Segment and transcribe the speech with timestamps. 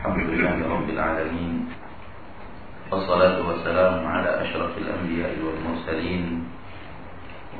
[0.00, 1.68] الحمد لله رب العالمين
[2.88, 6.24] والصلاة والسلام على أشرف الأنبياء والمرسلين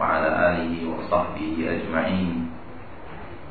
[0.00, 2.48] وعلى آله وصحبه أجمعين.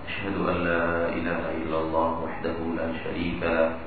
[0.10, 3.78] أشهد أن لا إله إلا الله وحده لا شريك له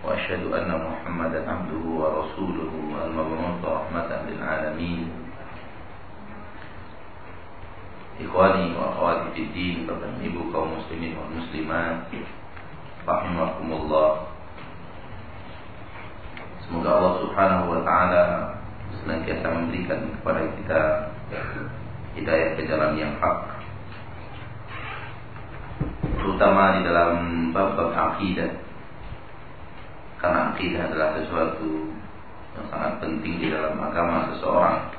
[0.00, 2.72] وأشهد أن محمدا عبده ورسوله
[3.04, 5.02] المبعوث رحمة للعالمين.
[8.80, 10.80] wa akhwati fi din Bapak Ibu kaum
[13.06, 14.34] Rahimakumullah.
[16.66, 18.22] Semoga Allah subhanahu wa ta'ala
[18.98, 20.80] Senantiasa memberikan kepada kita
[22.18, 23.62] Hidayah ke jalan yang hak
[26.18, 27.12] Terutama di dalam
[27.54, 28.50] bab-bab akidah.
[30.18, 31.94] Karena akidah adalah sesuatu
[32.58, 34.90] Yang sangat penting di dalam agama seseorang.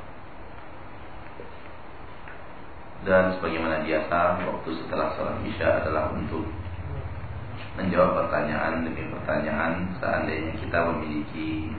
[3.03, 6.48] Dan sebagaimana biasa waktu setelah sholat isya adalah untuk
[7.77, 11.70] menjawab pertanyaan demi pertanyaan seandainya kita memiliki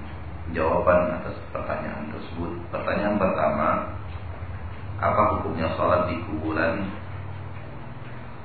[0.55, 2.55] jawaban atas pertanyaan tersebut.
[2.71, 3.69] Pertanyaan pertama,
[5.03, 6.87] apa hukumnya sholat di kuburan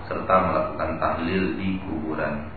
[0.10, 2.50] serta melakukan tahlil di kuburan?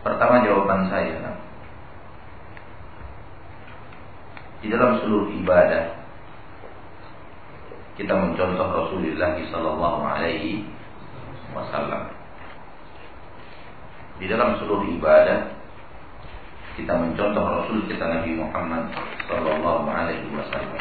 [0.00, 1.36] Pertama jawaban saya,
[4.64, 6.00] di dalam seluruh ibadah
[8.00, 10.64] kita mencontoh Rasulullah Sallallahu Alaihi
[11.52, 12.19] Wasallam.
[14.20, 15.56] Di dalam seluruh ibadah
[16.76, 18.92] kita mencontoh Rasul kita Nabi Muhammad
[19.26, 20.80] Sallallahu Alaihi Wasallam.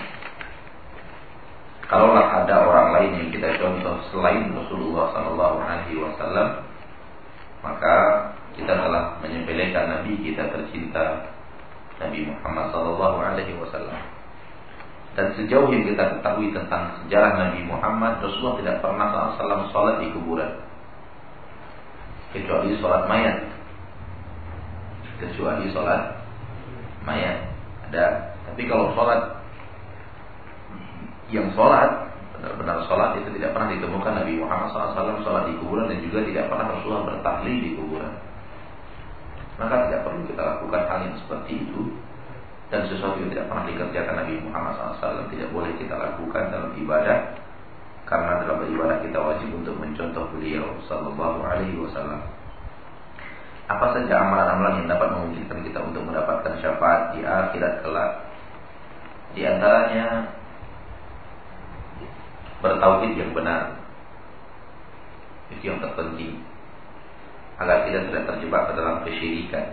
[1.90, 6.68] Kalaulah ada orang lain yang kita contoh selain Rasulullah Sallallahu Alaihi Wasallam,
[7.66, 7.96] maka
[8.54, 11.34] kita telah menyepelekan Nabi kita tercinta
[11.98, 13.98] Nabi Muhammad Sallallahu Alaihi Wasallam.
[15.18, 20.14] Dan sejauh yang kita ketahui tentang sejarah Nabi Muhammad, Rasulullah tidak pernah SAW sholat di
[20.14, 20.69] kuburan.
[22.30, 23.38] Kecuali sholat mayat.
[25.18, 26.02] Kecuali sholat
[27.04, 27.50] mayat.
[27.90, 28.06] Ada.
[28.50, 29.42] Tapi kalau sholat
[31.30, 36.00] yang sholat, benar-benar sholat itu tidak pernah ditemukan Nabi Muhammad SAW sholat di kuburan dan
[36.02, 38.14] juga tidak pernah Rasulullah bertahlil di kuburan.
[39.60, 41.82] Maka tidak perlu kita lakukan hal yang seperti itu
[42.70, 47.18] dan sesuatu yang tidak pernah dikerjakan Nabi Muhammad SAW tidak boleh kita lakukan dalam ibadah
[48.10, 52.26] karena dalam ibadah kita wajib untuk mencontoh beliau Sallallahu Alaihi Wasallam.
[53.70, 58.12] Apa saja amalan-amalan yang dapat memungkinkan kita untuk mendapatkan syafaat di akhirat kelak?
[59.38, 60.26] Di antaranya
[62.66, 63.78] bertauhid yang benar.
[65.54, 66.42] Itu yang terpenting
[67.62, 69.66] agar kita tidak terjebak ke dalam kesyirikan.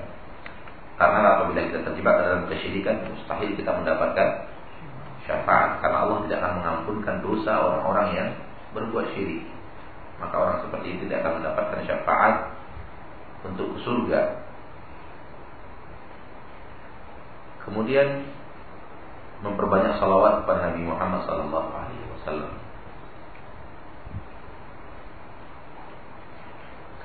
[1.00, 4.28] Karena apabila kita terjebak dalam kesyirikan mustahil kita mendapatkan
[5.26, 8.28] syafaat karena Allah tidak akan mengampunkan dosa orang-orang yang
[8.72, 9.42] berbuat syirik.
[10.16, 12.34] Maka orang seperti itu tidak akan mendapatkan syafaat
[13.44, 14.46] untuk surga.
[17.66, 18.30] Kemudian
[19.42, 22.52] memperbanyak salawat kepada Nabi Muhammad sallallahu alaihi wasallam.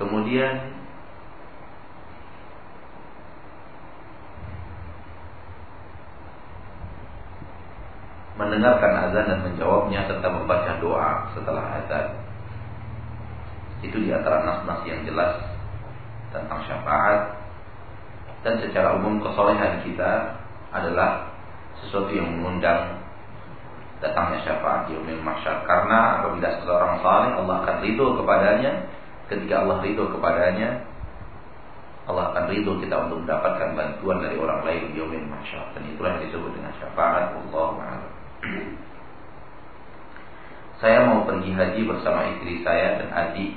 [0.00, 0.81] Kemudian
[8.46, 12.06] mendengarkan azan dan menjawabnya serta membaca doa setelah azan.
[13.82, 15.42] Itu di antara nas-nas yang jelas
[16.30, 17.42] tentang syafaat.
[18.42, 20.34] Dan secara umum kesolehan kita
[20.74, 21.30] adalah
[21.78, 23.02] sesuatu yang mengundang
[24.02, 25.62] datangnya syafaat di umil mahsyar.
[25.62, 28.72] Karena apabila seseorang saleh Allah akan ridho kepadanya.
[29.30, 30.84] Ketika Allah ridho kepadanya
[32.10, 35.70] Allah akan ridho kita untuk mendapatkan bantuan dari orang lain di umil mahsyar.
[35.74, 37.30] Dan itulah yang disebut dengan syafaat.
[37.30, 37.70] Allah
[40.82, 43.54] saya mau pergi haji bersama istri saya dan adik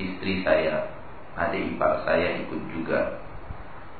[0.00, 0.88] istri saya.
[1.36, 3.20] Adik ipar saya ikut juga.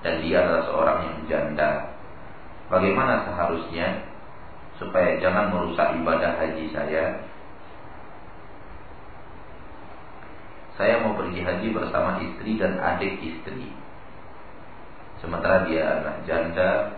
[0.00, 1.92] Dan dia adalah seorang yang janda.
[2.72, 4.08] Bagaimana seharusnya
[4.80, 7.20] supaya jangan merusak ibadah haji saya?
[10.80, 13.68] Saya mau pergi haji bersama istri dan adik istri.
[15.20, 16.96] Sementara dia anak janda.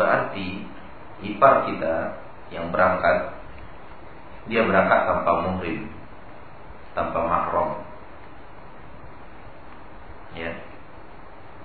[0.00, 0.79] Berarti
[1.24, 2.20] ipar kita
[2.50, 3.36] yang berangkat
[4.48, 5.86] dia berangkat tanpa muhrim
[6.94, 7.70] tanpa mahram.
[10.34, 10.50] Ya.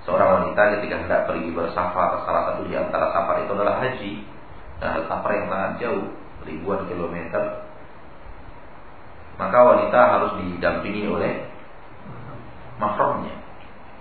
[0.06, 4.14] Seorang wanita ketika hendak pergi bersafar salah satu di antara safar itu adalah haji.
[4.78, 6.06] Dan safar yang sangat jauh
[6.46, 7.66] ribuan kilometer.
[9.42, 11.50] Maka wanita harus didampingi oleh
[12.78, 13.36] mahramnya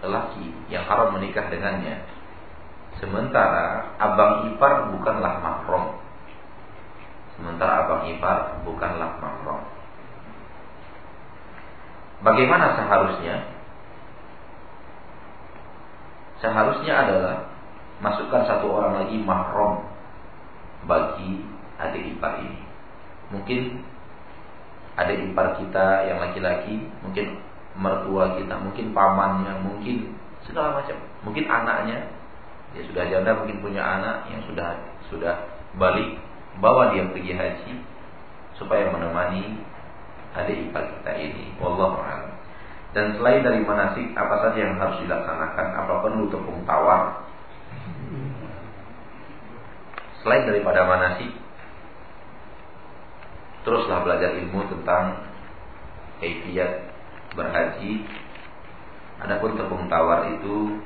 [0.04, 2.04] lelaki yang haram menikah dengannya
[3.02, 5.98] Sementara abang ipar bukanlah mahram.
[7.34, 9.60] Sementara abang ipar bukanlah mahram.
[12.22, 13.36] Bagaimana seharusnya?
[16.38, 17.36] Seharusnya adalah
[18.00, 19.84] masukkan satu orang lagi mahram
[20.84, 21.44] bagi
[21.80, 22.60] adik ipar ini.
[23.32, 23.82] Mungkin
[24.94, 27.42] adik ipar kita yang laki-laki, mungkin
[27.74, 30.14] mertua kita, mungkin pamannya, mungkin
[30.46, 30.94] segala macam,
[31.26, 32.06] mungkin anaknya,
[32.74, 34.74] dia sudah janda mungkin punya anak yang sudah
[35.06, 35.34] sudah
[35.78, 36.18] balik,
[36.58, 37.72] bawa dia pergi haji
[38.58, 39.62] supaya menemani
[40.34, 41.54] adik ipar kita ini.
[41.62, 42.34] Wallahu a'lam.
[42.94, 45.66] Dan selain dari manasik, apa saja yang harus dilaksanakan?
[45.82, 47.26] Apa perlu tepung tawar?
[50.22, 51.34] Selain daripada manasik,
[53.66, 55.26] teruslah belajar ilmu tentang
[56.22, 56.90] kaifiat
[57.34, 58.06] berhaji.
[59.26, 60.78] Adapun tepung tawar itu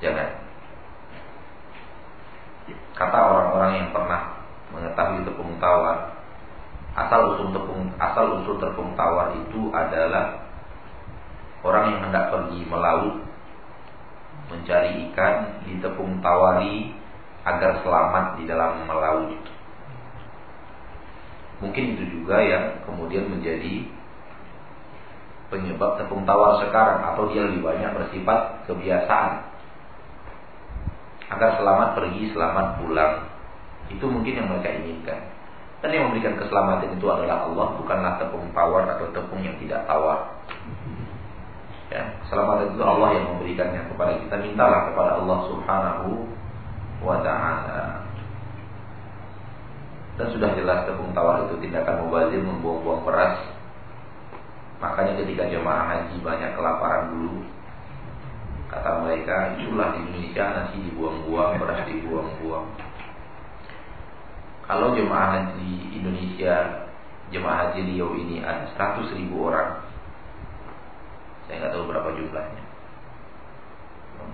[0.00, 0.28] jangan.
[2.96, 4.40] Kata orang-orang yang pernah
[4.72, 6.16] mengetahui tepung tawar,
[6.96, 10.48] asal usul tepung asal usul tepung tawar itu adalah
[11.60, 13.20] orang yang hendak pergi melaut
[14.46, 16.94] mencari ikan di tepung tawari
[17.46, 19.42] agar selamat di dalam melaut.
[21.60, 23.86] Mungkin itu juga yang kemudian menjadi
[25.48, 29.55] penyebab tepung tawar sekarang atau dia lebih banyak bersifat kebiasaan
[31.30, 33.14] agar selamat pergi, selamat pulang.
[33.90, 35.20] Itu mungkin yang mereka inginkan.
[35.82, 40.42] Dan yang memberikan keselamatan itu adalah Allah, bukanlah tepung tawar atau tepung yang tidak tawar.
[41.86, 44.34] Ya, keselamatan itu Allah yang memberikannya kepada kita.
[44.42, 46.10] Mintalah kepada Allah Subhanahu
[47.04, 48.02] wa taala.
[50.16, 53.36] Dan sudah jelas tepung tawar itu tindakan mubazir membuang-buang beras.
[54.80, 57.44] Makanya ketika jemaah haji banyak kelaparan dulu,
[58.66, 62.66] kata mereka, itulah di Indonesia nasi dibuang-buang, beras dibuang-buang.
[64.66, 66.86] Kalau jemaah haji Indonesia,
[67.30, 69.78] jemaah haji Riau ini ada 100 ribu orang,
[71.46, 72.62] saya nggak tahu berapa jumlahnya.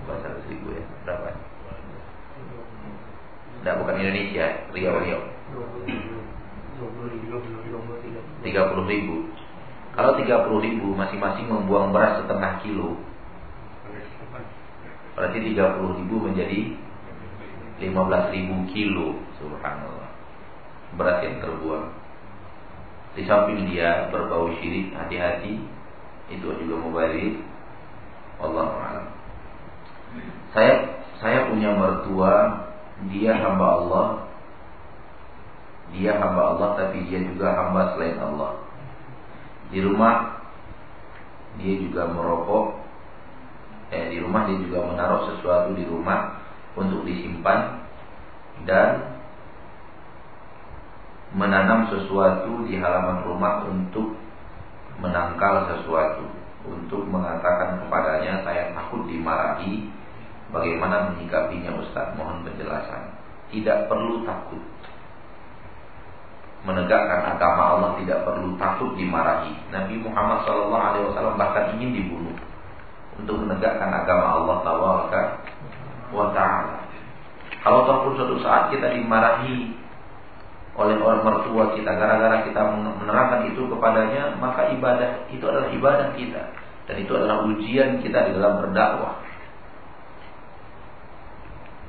[0.02, 1.37] Bukan 100 ribu ya, berapa?
[3.61, 5.23] Tidak bukan Indonesia, Riau Riau.
[8.40, 9.17] 30 ribu.
[9.93, 12.96] Kalau 30 ribu masing-masing membuang beras setengah kilo,
[15.14, 16.60] berarti 30 ribu menjadi
[17.82, 19.18] 15 ribu kilo.
[19.42, 20.12] Subhanallah
[20.96, 21.88] berat yang terbuang.
[23.12, 25.60] Di samping dia berbau syirik, hati-hati
[26.32, 27.44] itu juga mubalik.
[28.40, 29.06] Allah a'lam.
[30.56, 30.74] Saya
[31.20, 32.66] saya punya mertua,
[33.12, 34.06] dia hamba Allah.
[35.92, 38.56] Dia hamba Allah tapi dia juga hamba selain Allah.
[39.68, 40.40] Di rumah
[41.60, 42.80] dia juga merokok.
[43.92, 46.40] Eh, di rumah dia juga menaruh sesuatu di rumah
[46.72, 47.84] untuk disimpan
[48.64, 49.20] dan
[51.36, 54.16] menanam sesuatu di halaman rumah untuk
[54.96, 56.24] menangkal sesuatu
[56.64, 59.92] untuk mengatakan kepadanya saya takut dimarahi
[60.48, 62.16] bagaimana menyikapinya Ustaz?
[62.16, 63.12] Mohon penjelasan.
[63.52, 64.62] Tidak perlu takut.
[66.64, 69.52] Menegakkan agama Allah tidak perlu takut dimarahi.
[69.68, 72.51] Nabi Muhammad SAW bahkan ingin dibunuh
[73.22, 74.92] untuk menegakkan agama Allah Taala.
[77.62, 79.78] Kalau ataupun suatu saat kita dimarahi
[80.72, 86.42] oleh orang mertua kita gara-gara kita menerangkan itu kepadanya maka ibadah itu adalah ibadah kita.
[86.90, 89.22] Dan itu adalah ujian kita di dalam berdakwah.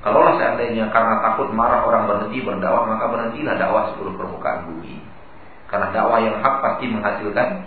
[0.06, 5.02] Kalaulah seandainya karena takut marah orang berhenti berdakwah maka berhentilah dakwah seluruh permukaan bumi.
[5.72, 7.66] Karena dakwah yang hak pasti menghasilkan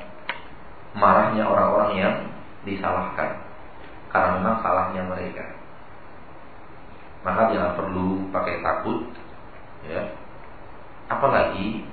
[0.95, 2.15] marahnya orang-orang yang
[2.63, 3.46] disalahkan
[4.17, 5.45] karena memang salahnya mereka
[7.21, 9.13] maka jangan perlu pakai takut
[9.85, 10.03] ya
[11.07, 11.87] Apalagi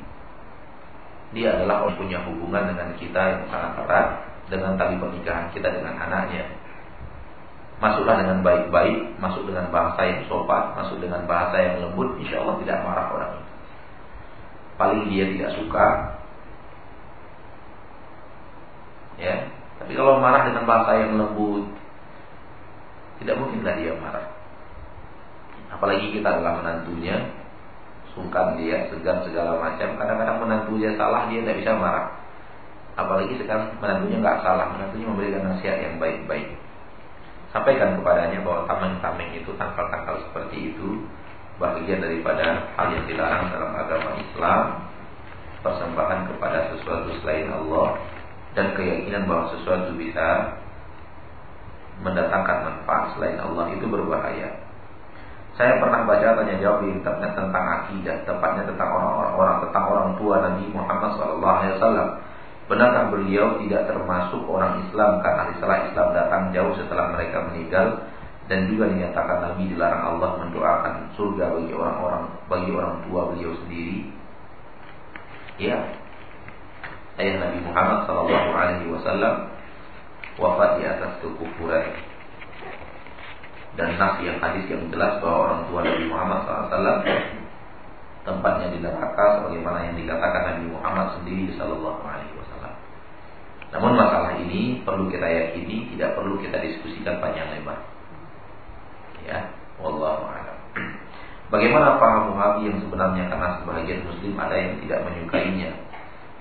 [1.33, 4.07] dia adalah orang punya hubungan dengan kita yang sangat erat
[4.49, 6.45] dengan tali pernikahan kita dengan anaknya.
[7.81, 12.55] Masuklah dengan baik-baik, masuk dengan bahasa yang sopan, masuk dengan bahasa yang lembut, insya Allah
[12.61, 13.51] tidak marah orang itu.
[14.73, 15.87] Paling dia tidak suka,
[19.19, 19.35] ya.
[19.83, 21.65] Tapi kalau marah dengan bahasa yang lembut,
[23.23, 24.27] tidak mungkinlah dia marah.
[25.73, 27.33] Apalagi kita adalah menantunya,
[28.13, 29.97] sungkan dia, segan segala macam.
[29.97, 32.13] Kadang-kadang menantu dia salah, dia tidak bisa marah.
[32.93, 36.53] Apalagi sekarang menantunya nggak salah, menantunya memberikan nasihat yang baik-baik.
[37.49, 41.05] Sampaikan kepadanya bahwa tameng-tameng itu tangkal-tangkal seperti itu
[41.61, 44.61] bagian daripada hal yang dilarang dalam agama Islam
[45.61, 48.01] persembahan kepada sesuatu selain Allah
[48.57, 50.57] dan keyakinan bahwa sesuatu bisa
[52.01, 54.49] mendatangkan manfaat selain Allah itu berbahaya.
[55.53, 60.35] Saya pernah baca tanya jawab di internet tentang akidah, tepatnya tentang orang-orang tentang orang tua
[60.41, 62.17] Nabi Muhammad SAW
[62.63, 68.07] Benarkah beliau tidak termasuk orang Islam karena setelah Islam datang jauh setelah mereka meninggal
[68.47, 74.09] dan juga dinyatakan Nabi dilarang Allah mendoakan surga bagi orang-orang bagi orang tua beliau sendiri?
[75.59, 75.77] Ya,
[77.19, 79.52] ayah Nabi Muhammad Sallallahu Alaihi Wasallam
[80.39, 81.85] wafat di atas kekufuran
[83.73, 87.01] dan nas yang hadis yang jelas bahwa orang tua Nabi Muhammad SAW
[88.23, 92.73] tempatnya di neraka sebagaimana yang dikatakan Nabi Muhammad sendiri Sallallahu Alaihi Wasallam.
[93.73, 97.81] Namun masalah ini perlu kita yakini, tidak perlu kita diskusikan panjang lebar.
[99.25, 99.49] Ya,
[99.81, 100.57] wallahu a'lam.
[101.53, 105.71] Bagaimana paham Wahabi yang sebenarnya karena sebagian muslim ada yang tidak menyukainya.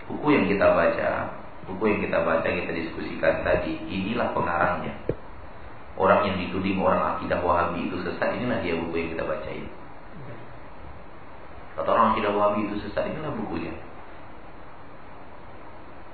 [0.06, 1.10] Buku yang kita baca,
[1.68, 4.94] buku yang kita baca kita diskusikan tadi, inilah pengarangnya.
[5.94, 9.66] Orang yang dituding orang akidah Wahabi itu sesat, inilah dia buku yang kita bacain.
[11.76, 13.72] Kata orang akidah Wahabi itu sesat, inilah bukunya.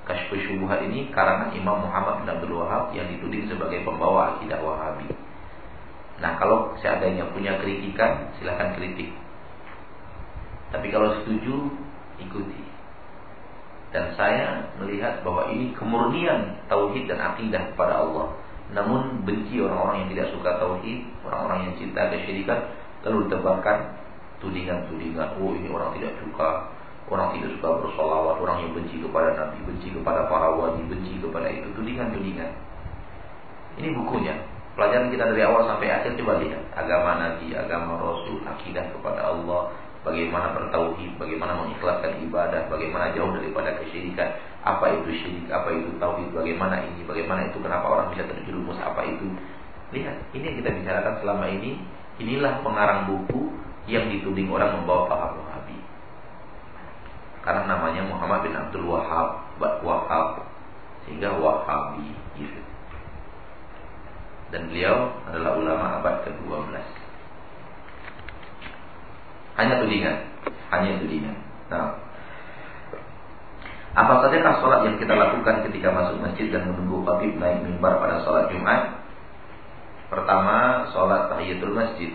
[0.08, 5.04] Kashfu Syubuhat ini karangan Imam Muhammad bin Abdul Wahab yang dituding sebagai pembawa akidah Wahabi.
[6.18, 9.12] Nah, kalau seandainya punya kritikan, silahkan kritik.
[10.74, 11.70] Tapi kalau setuju,
[12.18, 12.67] ikuti.
[13.88, 18.36] Dan saya melihat bahwa ini kemurnian tauhid dan akidah kepada Allah.
[18.76, 22.68] Namun benci orang-orang yang tidak suka tauhid, orang-orang yang cinta kesyirikan,
[23.08, 23.96] lalu ditebarkan
[24.44, 25.40] tudingan-tudingan.
[25.40, 26.68] Oh, ini orang tidak suka
[27.08, 31.48] Orang tidak suka bersolawat, orang yang benci kepada Nabi, benci kepada para wali, benci kepada
[31.48, 32.52] itu, tudingan-tudingan.
[33.80, 34.36] Ini bukunya.
[34.76, 39.72] Pelajaran kita dari awal sampai akhir coba lihat agama Nabi, agama Rasul, akidah kepada Allah,
[40.08, 46.32] bagaimana bertauhid, bagaimana mengikhlaskan ibadah, bagaimana jauh daripada kesyirikan, apa itu syirik, apa itu tauhid,
[46.32, 49.28] bagaimana ini, bagaimana itu, kenapa orang bisa terjerumus, apa itu.
[49.92, 51.80] Lihat, ini yang kita bicarakan selama ini.
[52.18, 53.54] Inilah pengarang buku
[53.86, 55.38] yang dituding orang membawa paham
[57.48, 60.44] karena namanya Muhammad bin Abdul Wahab Wahab
[61.08, 62.60] sehingga Wahabi gitu.
[64.52, 66.76] dan beliau adalah ulama abad ke-12
[69.58, 70.16] hanya tudingan
[70.70, 71.36] hanya tudingan
[71.68, 72.08] nah
[73.98, 78.22] apa saja sholat yang kita lakukan ketika masuk masjid dan menunggu khatib naik mimbar pada
[78.22, 78.94] sholat Jumat?
[80.06, 82.14] Pertama, sholat tahiyatul masjid.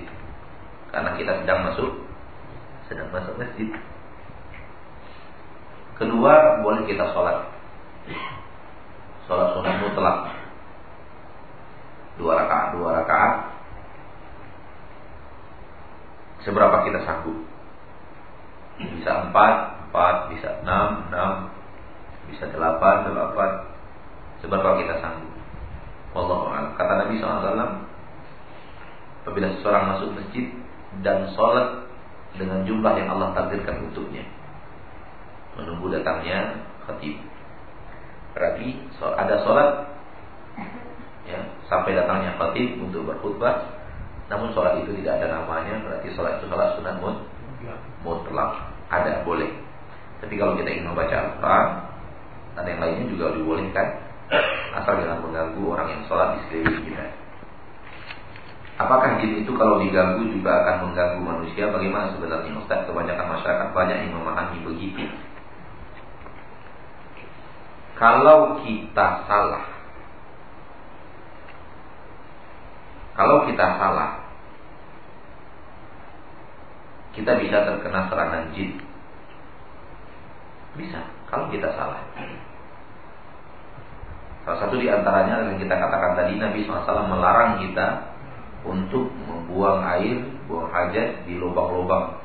[0.96, 2.08] Karena kita sedang masuk
[2.88, 3.68] sedang masuk masjid.
[6.00, 7.52] Kedua, boleh kita sholat.
[9.28, 10.18] Sholat sunnah mutlak.
[12.16, 13.34] Dua rakaat, dua rakaat.
[16.44, 17.40] Seberapa kita sanggup?
[18.80, 19.56] Bisa empat,
[19.88, 21.34] empat, bisa enam, enam,
[22.28, 23.52] bisa delapan, delapan.
[24.44, 25.32] Seberapa kita sanggup?
[26.14, 27.58] Allah Kata Nabi SAW,
[29.24, 30.46] apabila seseorang masuk masjid
[31.02, 31.90] dan sholat
[32.38, 34.28] dengan jumlah yang Allah takdirkan untuknya,
[35.58, 37.18] menunggu datangnya khatib.
[38.34, 38.68] Berarti
[39.00, 39.70] ada sholat
[41.30, 43.83] ya, sampai datangnya khatib untuk berkhutbah.
[44.32, 47.18] Namun sholat itu tidak ada namanya, berarti sholat itu sholat sunat mut,
[48.04, 48.72] mutlak.
[48.88, 49.50] Ada boleh.
[50.24, 51.68] Tapi kalau kita ingin membaca Al-Quran
[52.54, 53.88] dan yang lainnya juga dibolehkan,
[54.78, 57.06] asal jangan mengganggu orang yang sholat di sekeliling kita.
[58.74, 61.70] Apakah jin itu kalau diganggu juga akan mengganggu manusia?
[61.70, 62.90] Bagaimana sebenarnya Ustaz?
[62.90, 65.06] Kebanyakan masyarakat banyak yang memahami begitu.
[67.94, 69.73] Kalau kita salah
[73.14, 74.12] Kalau kita salah
[77.14, 78.82] Kita bisa terkena serangan jin.
[80.74, 82.02] Bisa Kalau kita salah.
[84.44, 88.18] Salah satu di antaranya yang kita katakan tadi Nabi SAW melarang kita
[88.66, 90.18] Untuk membuang air
[90.50, 92.18] Buang hajat di lubang-lubang.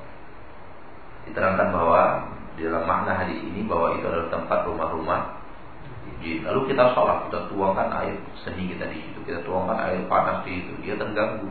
[1.29, 5.38] Diterangkan bahwa Di dalam makna hadis ini Bahwa itu adalah tempat rumah-rumah
[6.21, 6.45] jin.
[6.45, 10.61] Lalu kita sholat, kita tuangkan air seni kita di situ, kita tuangkan air panas di
[10.61, 11.49] situ, dia terganggu.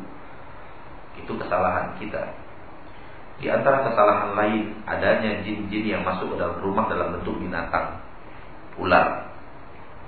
[1.17, 2.21] Itu kesalahan kita.
[3.37, 8.01] Di antara kesalahan lain adanya jin-jin yang masuk ke dalam rumah dalam bentuk binatang,
[8.81, 9.29] ular.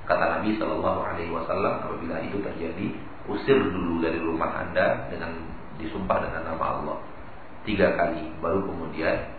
[0.10, 2.98] Kata Nabi Shallallahu Alaihi Wasallam apabila itu terjadi,
[3.30, 5.38] usir dulu dari rumah anda dengan
[5.78, 6.98] disumpah dengan nama Allah
[7.70, 9.30] tiga kali, baru kemudian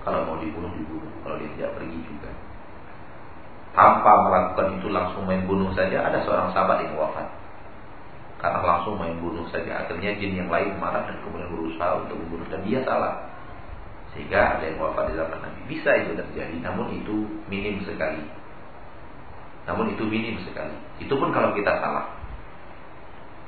[0.00, 2.30] kalau mau dibunuh dibunuh, kalau dia tidak pergi juga
[3.72, 7.26] tanpa melakukan itu langsung main bunuh saja ada seorang sahabat yang wafat.
[8.38, 12.46] Karena langsung main bunuh saja akhirnya jin yang lain marah dan kemudian berusaha untuk membunuh
[12.48, 13.28] dan dia salah.
[14.14, 15.60] Sehingga ada yang wafat di zaman Nabi.
[15.68, 18.22] Bisa itu terjadi namun itu minim sekali.
[19.66, 20.74] Namun itu minim sekali.
[21.02, 22.14] Itu pun kalau kita salah.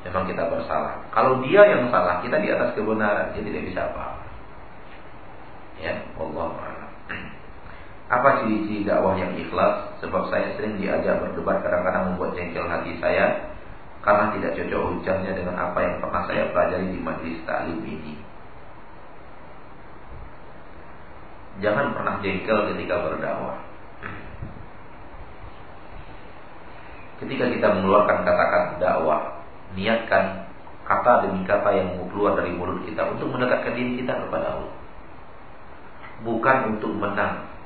[0.04, 1.00] Memang kita bersalah.
[1.12, 4.20] Kalau dia yang salah kita di atas kebenaran dia tidak bisa apa
[5.80, 6.69] ya Allah
[8.10, 10.02] Apa ciri-ciri dakwah yang ikhlas?
[10.02, 13.54] Sebab saya sering diajak berdebat kadang-kadang membuat jengkel hati saya
[14.02, 18.14] karena tidak cocok hujahnya dengan apa yang pernah saya pelajari di majelis taklim ini.
[21.62, 23.58] Jangan pernah jengkel ketika berdakwah.
[27.20, 29.44] Ketika kita mengeluarkan kata-kata dakwah,
[29.76, 30.50] niatkan
[30.88, 34.74] kata demi kata yang mau keluar dari mulut kita untuk mendekatkan diri kita kepada Allah.
[36.24, 37.59] Bukan untuk menang.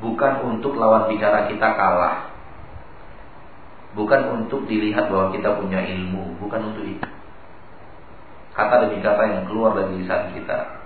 [0.00, 2.32] Bukan untuk lawan bicara kita kalah.
[3.92, 7.08] Bukan untuk dilihat bahwa kita punya ilmu, bukan untuk itu.
[8.56, 10.80] Kata demi kata yang keluar dari lisan kita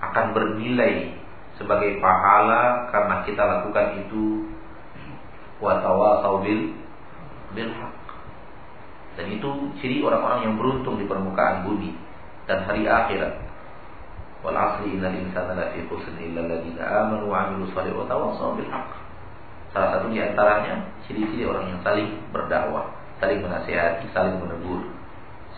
[0.00, 1.12] akan bernilai
[1.60, 4.48] sebagai pahala karena kita lakukan itu
[5.60, 6.72] watawa saubil
[7.52, 7.70] bil
[9.18, 9.48] dan itu
[9.82, 11.92] ciri orang-orang yang beruntung di permukaan bumi
[12.48, 13.49] dan hari akhirat
[14.40, 14.56] wal
[14.86, 18.36] innal insana lafi khusr illa alladziina amanu wa 'amilus shalihati wa
[19.70, 22.90] salah satu di antaranya ciri-ciri orang yang saling berdakwah
[23.22, 24.82] saling menasihati saling menegur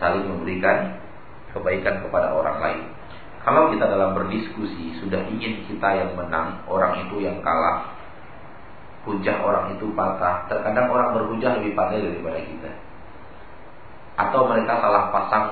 [0.02, 0.98] saling memberikan
[1.52, 2.82] kebaikan kepada orang lain.
[3.42, 7.90] Kalau kita dalam berdiskusi sudah ingin kita yang menang, orang itu yang kalah,
[9.02, 10.46] hujah orang itu patah.
[10.46, 12.70] Terkadang orang berhujah lebih pandai daripada kita.
[14.14, 15.46] Atau mereka salah pasang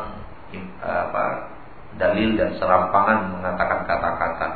[0.79, 1.50] apa,
[1.97, 4.49] dalil dan serampangan mengatakan kata-kata.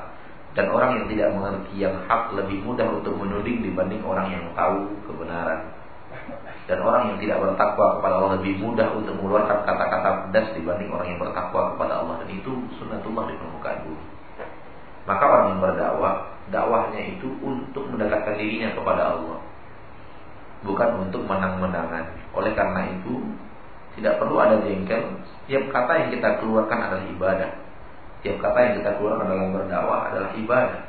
[0.54, 4.86] Dan orang yang tidak mengerti yang hak lebih mudah untuk menuding dibanding orang yang tahu
[5.02, 5.66] kebenaran
[6.64, 11.12] dan orang yang tidak bertakwa kepada Allah lebih mudah untuk mengeluarkan kata-kata pedas dibanding orang
[11.12, 14.06] yang bertakwa kepada Allah dan itu sunnatullah di permukaan bumi.
[15.04, 16.14] Maka orang yang berdakwah,
[16.48, 19.38] dakwahnya itu untuk mendekatkan dirinya kepada Allah.
[20.64, 22.32] Bukan untuk menang-menangan.
[22.32, 23.20] Oleh karena itu,
[23.98, 25.22] tidak perlu ada jengkel.
[25.44, 27.50] Setiap kata yang kita keluarkan adalah ibadah.
[28.20, 30.80] Setiap kata yang kita keluarkan dalam berdakwah adalah ibadah.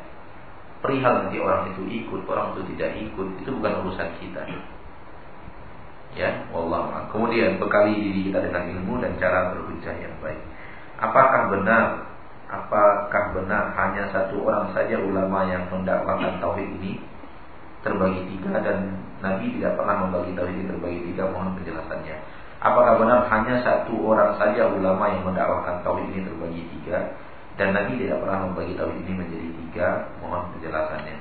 [0.80, 4.44] Perihal nanti orang itu ikut, orang itu tidak ikut, itu bukan urusan kita
[6.16, 10.40] ya wallah kemudian bekali diri kita dengan ilmu dan cara berhujah yang baik
[10.96, 12.08] apakah benar
[12.48, 17.04] apakah benar hanya satu orang saja ulama yang mendakwakan tauhid ini
[17.84, 22.16] terbagi tiga dan Nabi tidak pernah membagi tauhid ini terbagi tiga mohon penjelasannya
[22.66, 27.14] apakah benar hanya satu orang saja ulama yang mendakwakan tauhid ini terbagi tiga?
[27.56, 29.88] Dan Nabi tidak pernah membagi tauhid ini menjadi tiga?
[30.20, 31.16] Mohon penjelasannya.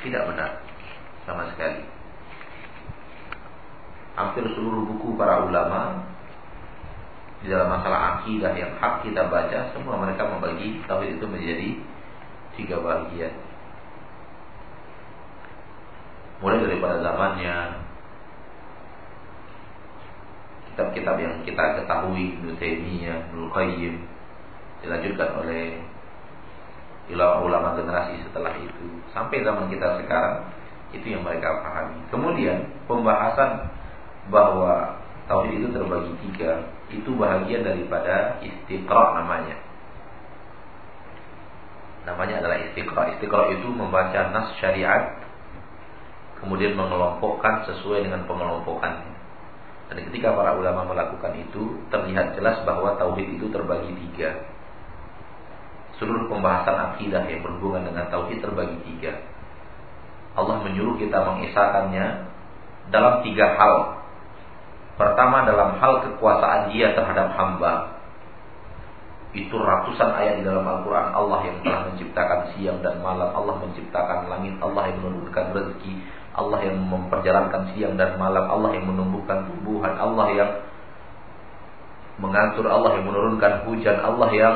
[0.00, 0.50] Tidak benar
[1.28, 1.84] sama sekali.
[4.16, 6.08] Hampir seluruh buku para ulama
[7.40, 11.68] di dalam masalah akidah yang hak kita baca semua mereka membagi tauhid itu menjadi
[12.52, 13.32] tiga bagian
[16.40, 17.79] mulai daripada zamannya
[20.80, 23.94] kitab-kitab yang kita ketahui Ibnu Taimiyah, Ibnu Qayyim
[24.80, 25.76] dilanjutkan oleh
[27.12, 28.86] ulama-ulama generasi setelah itu.
[29.12, 30.48] Sampai zaman kita sekarang
[30.96, 32.00] itu yang mereka pahami.
[32.08, 33.68] Kemudian pembahasan
[34.32, 34.96] bahwa
[35.28, 36.64] tauhid itu terbagi tiga.
[36.88, 39.60] Itu bahagian daripada istiqra namanya.
[42.08, 43.20] Namanya adalah istiqra.
[43.20, 45.20] Istiqra itu membaca nas syariat
[46.40, 49.09] kemudian mengelompokkan sesuai dengan pengelompokannya
[49.90, 54.46] dan ketika para ulama melakukan itu terlihat jelas bahwa tauhid itu terbagi tiga.
[55.98, 59.18] Seluruh pembahasan akidah yang berhubungan dengan tauhid terbagi tiga.
[60.38, 62.06] Allah menyuruh kita mengisahkannya
[62.94, 63.74] dalam tiga hal.
[64.94, 67.99] Pertama dalam hal kekuasaan dia terhadap hamba.
[69.30, 71.06] Itu ratusan ayat di dalam Al-Quran.
[71.14, 73.30] Allah yang telah menciptakan siang dan malam.
[73.30, 74.58] Allah menciptakan langit.
[74.58, 75.92] Allah yang menurunkan rezeki.
[76.34, 78.42] Allah yang memperjalankan siang dan malam.
[78.50, 79.94] Allah yang menumbuhkan tumbuhan.
[79.94, 80.50] Allah yang
[82.18, 82.66] mengatur.
[82.66, 83.96] Allah yang menurunkan hujan.
[84.02, 84.54] Allah yang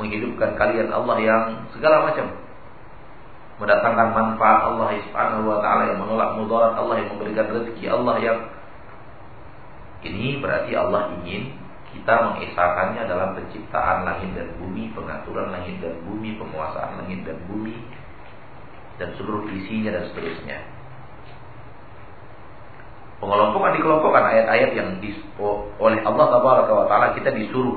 [0.00, 0.88] menghidupkan kalian.
[0.88, 1.42] Allah yang
[1.76, 2.32] segala macam.
[3.60, 4.60] Mendatangkan manfaat.
[4.72, 6.72] Allah Subhanahu wa taala yang menolak mudarat.
[6.80, 7.92] Allah yang memberikan rezeki.
[7.92, 8.38] Allah yang
[10.00, 11.67] ini berarti Allah ingin
[12.08, 17.76] kita mengesahkannya dalam penciptaan langit dan bumi, pengaturan langit dan bumi, penguasaan langit dan bumi,
[18.96, 20.56] dan seluruh isinya dan seterusnya.
[23.20, 24.96] Pengelompokan dikelompokkan ayat-ayat yang
[25.76, 26.26] oleh Allah
[26.88, 27.76] Taala kita disuruh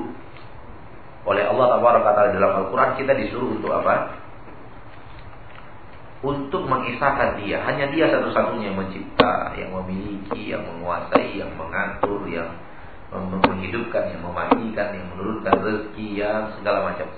[1.28, 4.16] oleh Allah Taala dalam Al-Quran kita disuruh untuk apa?
[6.24, 7.60] untuk mengisahkan dia.
[7.68, 12.48] Hanya dia satu-satunya yang mencipta, yang memiliki, yang menguasai, yang mengatur, yang
[13.12, 17.08] menghidupkan, yang mematikan, yang menurunkan rezeki, yang segala macam.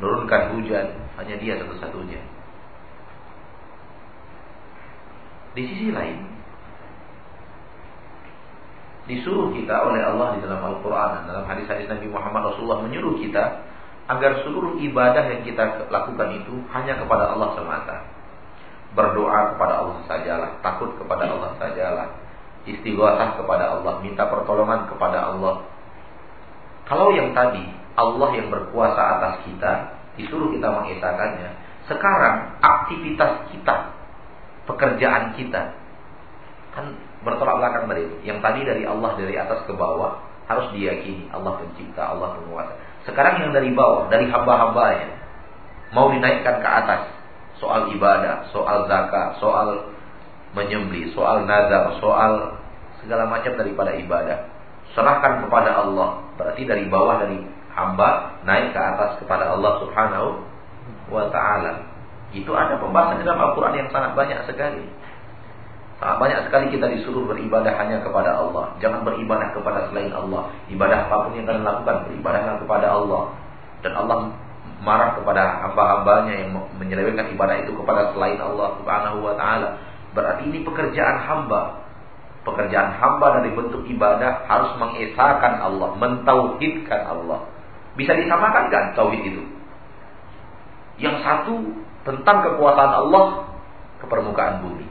[0.00, 0.86] Menurunkan hujan,
[1.20, 2.20] hanya dia satu-satunya.
[5.52, 6.30] Di sisi lain,
[9.10, 13.66] disuruh kita oleh Allah di dalam Al-Quran dalam hadis-hadis Nabi Muhammad Rasulullah menyuruh kita
[14.06, 17.96] agar seluruh ibadah yang kita lakukan itu hanya kepada Allah semata.
[18.94, 22.08] Berdoa kepada Allah sajalah, takut kepada Allah sajalah,
[22.68, 25.64] istighosah kepada Allah, minta pertolongan kepada Allah.
[26.84, 27.62] Kalau yang tadi
[27.96, 29.72] Allah yang berkuasa atas kita,
[30.18, 31.50] disuruh kita mengesahkannya.
[31.88, 33.76] Sekarang aktivitas kita,
[34.68, 35.74] pekerjaan kita,
[36.76, 36.86] kan
[37.26, 38.16] bertolak belakang dari itu.
[38.28, 40.20] Yang tadi dari Allah dari atas ke bawah
[40.50, 42.74] harus diyakini Allah pencipta, Allah penguasa.
[43.06, 45.08] Sekarang yang dari bawah, dari hamba-hambanya
[45.94, 47.02] mau dinaikkan ke atas
[47.58, 49.94] soal ibadah, soal zakat, soal
[50.56, 52.58] menyembeli, soal nazar, soal
[53.02, 54.50] segala macam daripada ibadah.
[54.92, 56.26] Serahkan kepada Allah.
[56.34, 57.38] Berarti dari bawah dari
[57.70, 60.28] hamba naik ke atas kepada Allah Subhanahu
[61.08, 61.86] wa taala.
[62.30, 64.86] Itu ada pembahasan dalam Al-Qur'an yang sangat banyak sekali.
[65.98, 68.74] Sangat banyak sekali kita disuruh beribadah hanya kepada Allah.
[68.78, 70.50] Jangan beribadah kepada selain Allah.
[70.70, 73.22] Ibadah apa pun yang kalian lakukan, beribadahlah kepada Allah.
[73.82, 74.18] Dan Allah
[74.80, 79.76] marah kepada hamba-hambanya yang menyelewengkan ibadah itu kepada selain Allah Subhanahu wa taala.
[80.16, 81.86] Berarti ini pekerjaan hamba.
[82.40, 87.46] Pekerjaan hamba dari bentuk ibadah harus mengesahkan Allah, mentauhidkan Allah.
[87.94, 89.44] Bisa disamakan kan tauhid itu?
[91.00, 91.54] Yang satu
[92.08, 93.26] tentang kekuasaan Allah
[94.00, 94.88] ke permukaan bumi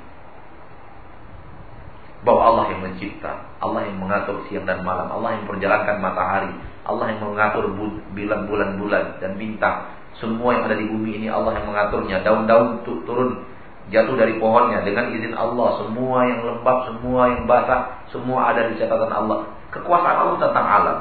[2.22, 6.52] bahwa Allah yang mencipta, Allah yang mengatur siang dan malam, Allah yang perjalankan matahari,
[6.84, 7.72] Allah yang mengatur
[8.12, 9.96] bulan-bulan dan bintang.
[10.20, 12.20] Semua yang ada di bumi ini Allah yang mengaturnya.
[12.26, 13.46] Daun-daun turun
[13.90, 15.82] jatuh dari pohonnya dengan izin Allah.
[15.84, 19.50] Semua yang lembab, semua yang basah, semua ada di catatan Allah.
[19.74, 21.00] Kekuasaan Allah tentang alam.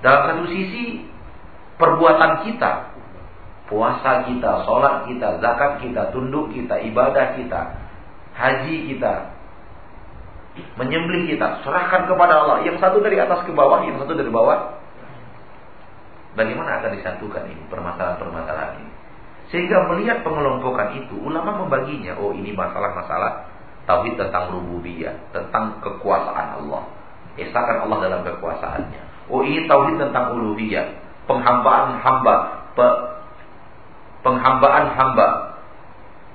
[0.00, 1.04] Dalam satu sisi
[1.76, 2.94] perbuatan kita,
[3.68, 7.60] puasa kita, sholat kita, zakat kita, tunduk kita, ibadah kita,
[8.34, 9.12] haji kita,
[10.78, 12.56] menyembelih kita, serahkan kepada Allah.
[12.66, 14.78] Yang satu dari atas ke bawah, yang satu dari bawah.
[16.38, 18.89] Bagaimana akan disatukan ini permasalahan-permasalahan ini?
[19.50, 22.14] Sehingga melihat pengelompokan itu, ulama membaginya.
[22.22, 23.50] Oh ini masalah-masalah
[23.90, 26.86] tauhid tentang rububiyah, tentang kekuasaan Allah.
[27.34, 29.26] Esakan Allah dalam kekuasaannya.
[29.26, 30.86] Oh ini tauhid tentang uluhiyah,
[31.26, 32.86] penghambaan hamba, pe,
[34.22, 35.58] penghambaan hamba,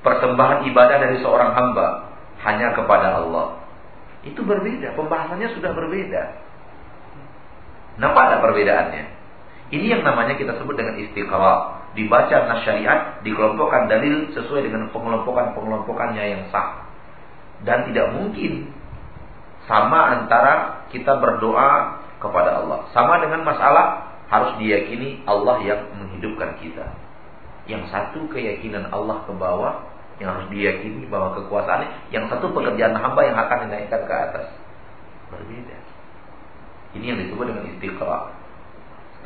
[0.04, 2.12] persembahan ibadah dari seorang hamba
[2.44, 3.64] hanya kepada Allah.
[4.28, 6.24] Itu berbeda, pembahasannya sudah berbeda.
[7.96, 9.15] Nampak ada perbedaannya?
[9.76, 11.84] Ini yang namanya kita sebut dengan istiqra.
[11.96, 16.88] Dibaca nas syariat, dikelompokkan dalil sesuai dengan pengelompokan-pengelompokannya yang sah.
[17.64, 18.72] Dan tidak mungkin
[19.68, 22.88] sama antara kita berdoa kepada Allah.
[22.96, 26.96] Sama dengan masalah harus diyakini Allah yang menghidupkan kita.
[27.68, 33.22] Yang satu keyakinan Allah ke bawah, yang harus diyakini bahwa kekuasaan yang satu pekerjaan hamba
[33.28, 34.46] yang akan dinaikkan ke atas
[35.28, 35.78] berbeda
[36.96, 38.32] ini yang disebut dengan istiqra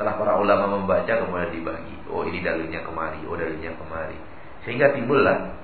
[0.00, 1.92] setelah para ulama membaca kemudian dibagi.
[2.08, 4.16] Oh ini dalilnya kemari oh dalilnya kemari.
[4.64, 5.60] Sehingga timbullah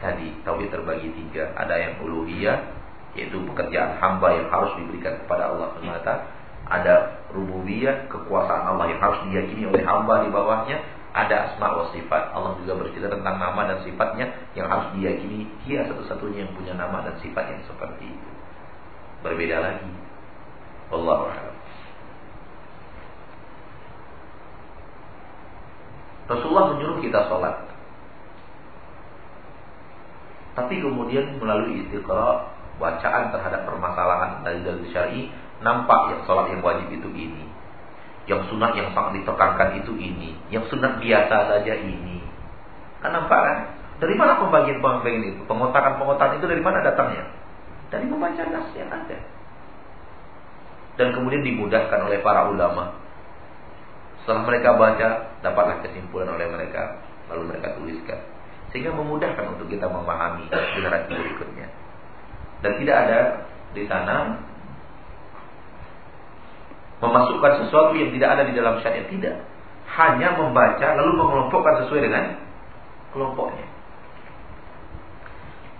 [0.00, 1.52] tadi tauhid terbagi tiga.
[1.52, 2.64] Ada yang uluhiyah
[3.12, 6.32] yaitu pekerjaan hamba yang harus diberikan kepada Allah semata.
[6.64, 10.80] Ada rububiyah kekuasaan Allah yang harus diyakini oleh hamba di bawahnya.
[11.12, 12.32] Ada asma wa sifat.
[12.32, 15.44] Allah juga bercerita tentang nama dan sifatnya yang harus diyakini.
[15.68, 18.30] Dia satu-satunya yang punya nama dan sifat yang seperti itu.
[19.20, 19.92] Berbeda lagi.
[20.88, 21.52] Allah
[26.30, 27.56] Rasulullah menyuruh kita sholat.
[30.54, 35.30] Tapi kemudian melalui istiqra bacaan terhadap permasalahan dari dalil syar'i
[35.62, 37.44] nampak yang sholat yang wajib itu ini
[38.24, 40.32] yang sunat yang sangat ditekankan itu ini.
[40.48, 42.24] Yang sunat biasa saja ini.
[43.04, 43.58] Kan nampak kan?
[44.00, 45.42] Dari mana pembagian-pembagian itu?
[45.44, 47.24] Pengotakan-pengotakan itu dari mana datangnya?
[47.92, 49.18] Dari membaca nas yang ada.
[50.96, 52.96] Dan kemudian dimudahkan oleh para ulama.
[54.24, 55.08] Setelah mereka baca,
[55.44, 57.04] dapatlah kesimpulan oleh mereka.
[57.28, 58.24] Lalu mereka tuliskan.
[58.72, 61.68] Sehingga memudahkan untuk kita memahami generasi berikutnya.
[62.64, 63.20] Dan tidak ada
[63.76, 64.40] di sana
[67.04, 69.36] memasukkan sesuatu yang tidak ada di dalam syariat tidak
[69.94, 72.24] hanya membaca lalu mengelompokkan sesuai dengan
[73.12, 73.66] kelompoknya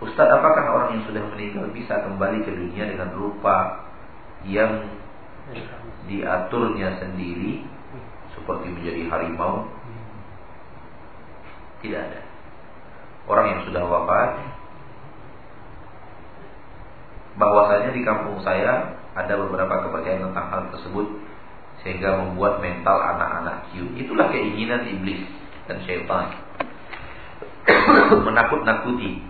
[0.03, 3.89] Ustaz apakah orang yang sudah meninggal bisa kembali ke dunia dengan rupa
[4.45, 4.91] yang
[6.05, 7.65] diaturnya sendiri
[8.35, 9.71] seperti menjadi harimau
[11.81, 12.21] tidak ada
[13.31, 14.31] orang yang sudah wafat
[17.35, 21.07] bahwasanya di kampung saya ada beberapa kepercayaan tentang hal tersebut
[21.83, 23.87] sehingga membuat mental anak-anak kiu.
[23.99, 25.27] Itulah keinginan iblis
[25.67, 26.33] dan syaitan.
[28.27, 29.21] Menakut-nakuti.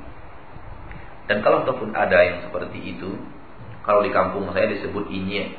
[1.24, 3.16] Dan kalau ataupun ada yang seperti itu,
[3.82, 5.56] kalau di kampung saya disebut inye.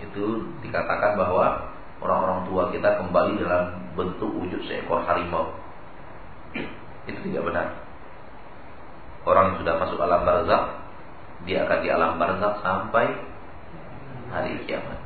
[0.00, 5.52] Itu dikatakan bahwa orang-orang tua kita kembali dalam bentuk wujud seekor harimau.
[7.04, 7.66] Itu tidak benar.
[9.28, 10.66] Orang yang sudah masuk alam barzakh,
[11.44, 13.06] dia akan di alam barzakh sampai
[14.32, 14.96] hari kiamat.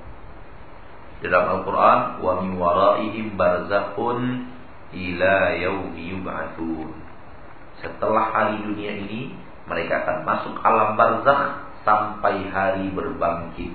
[1.24, 4.50] Dalam Al-Quran, wa min waraihim barzakhun
[4.92, 6.90] ila yaumi yub'atsun.
[7.83, 9.35] Setelah hari dunia ini,
[9.66, 11.42] mereka akan masuk alam barzakh
[11.83, 13.72] sampai hari berbangkit.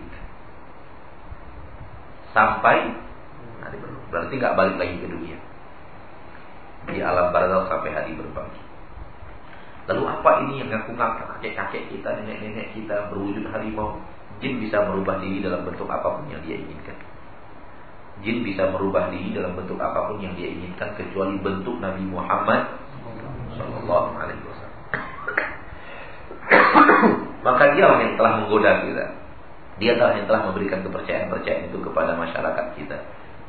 [2.31, 2.93] Sampai
[3.63, 4.09] hari berbangkit.
[4.09, 5.37] Berarti nggak balik lagi ke dunia.
[6.89, 8.65] Di alam barzakh sampai hari berbangkit.
[9.89, 13.97] Lalu apa ini yang ngaku-ngaku kakek-kakek kita, nenek-nenek kita berwujud harimau?
[14.37, 16.95] Jin bisa merubah diri dalam bentuk apa pun yang dia inginkan.
[18.21, 22.69] Jin bisa merubah diri dalam bentuk apa pun yang dia inginkan kecuali bentuk Nabi Muhammad
[23.57, 24.77] Sallallahu Alaihi Wasallam.
[27.49, 29.18] Maka dia yang telah menggoda kita.
[29.79, 32.97] Dia telah yang telah memberikan kepercayaan-kepercayaan itu kepada masyarakat kita.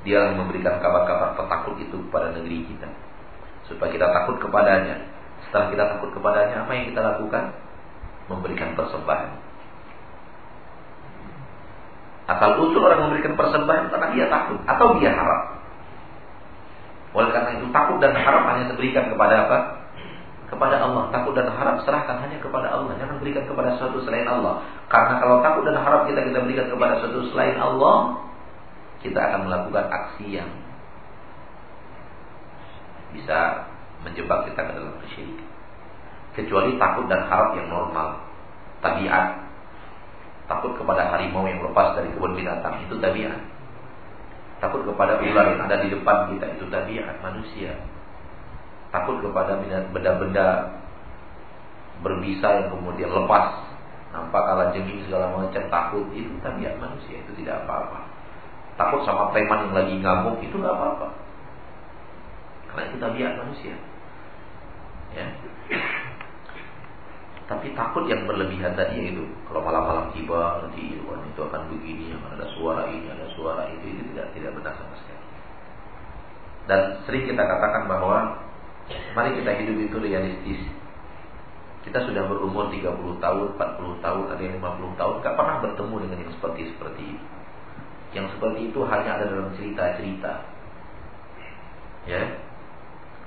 [0.07, 2.89] Dia yang memberikan kabar-kabar petakut itu kepada negeri kita.
[3.67, 5.11] Supaya kita takut kepadanya.
[5.47, 7.45] Setelah kita takut kepadanya, apa yang kita lakukan?
[8.31, 9.31] Memberikan persembahan.
[12.31, 15.59] Asal usul orang memberikan persembahan karena dia takut atau dia harap.
[17.11, 19.59] Oleh karena itu takut dan harap hanya diberikan kepada apa?
[20.51, 21.09] Kepada Allah.
[21.15, 22.99] Takut dan harap serahkan hanya kepada Allah.
[22.99, 24.67] Jangan berikan kepada sesuatu selain Allah.
[24.91, 28.27] Karena kalau takut dan harap kita kita berikan kepada sesuatu selain Allah,
[29.01, 30.51] kita akan melakukan aksi yang
[33.15, 33.71] bisa
[34.03, 35.49] menjebak kita ke dalam kesyirikan.
[36.31, 38.19] Kecuali takut dan harap yang normal,
[38.83, 39.47] tabiat.
[40.51, 43.39] Takut kepada harimau yang lepas dari kebun binatang itu tabiat.
[44.59, 47.79] Takut kepada ular yang ada di depan kita itu tabiat manusia
[48.91, 49.59] takut kepada
[49.91, 50.47] benda-benda
[52.03, 53.71] berbisa yang kemudian lepas.
[54.11, 56.07] Nampak kalah jengking segala macam takut.
[56.11, 58.11] Itu tabiat manusia itu tidak apa-apa.
[58.75, 61.09] Takut sama preman yang lagi ngamuk itu nggak apa-apa.
[62.71, 63.75] Karena itu tabiat manusia.
[65.15, 65.27] Ya.
[67.51, 72.87] Tapi takut yang berlebihan tadi itu kalau malam-malam tiba nanti itu akan begini ada suara
[72.87, 75.27] ini ada suara itu itu tidak tidak benar sama sekali.
[76.71, 78.39] Dan sering kita katakan bahwa
[78.91, 80.61] Mari kita hidup itu realistis.
[81.81, 82.85] Kita sudah berumur 30
[83.19, 87.27] tahun, 40 tahun, ada yang 50 tahun, gak pernah bertemu dengan yang seperti seperti itu.
[88.11, 90.33] Yang seperti itu hanya ada dalam cerita-cerita.
[92.11, 92.23] Ya.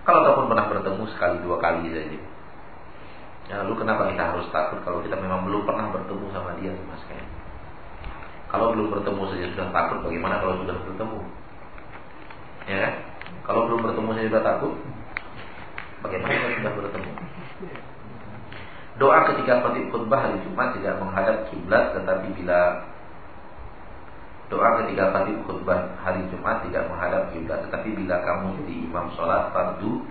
[0.04, 2.20] Kalau ataupun pernah bertemu sekali dua kali saja.
[3.44, 6.96] Ya, lalu kenapa kita harus takut kalau kita memang belum pernah bertemu sama dia sama
[7.04, 7.28] sekali?
[8.52, 11.20] Kalau belum bertemu saja sudah takut, bagaimana kalau sudah bertemu?
[12.70, 12.94] Ya kan?
[13.44, 14.74] Kalau belum bertemu saja sudah takut,
[16.04, 17.12] Bagaimana kalau sudah bertemu?
[19.02, 22.60] Doa ketika khutib khutbah hari Jumat tidak menghadap kiblat, tetapi bila
[24.54, 29.50] doa ketika khutib khutbah hari Jumat tidak menghadap kiblat, tetapi bila kamu jadi imam sholat
[29.50, 30.06] fardu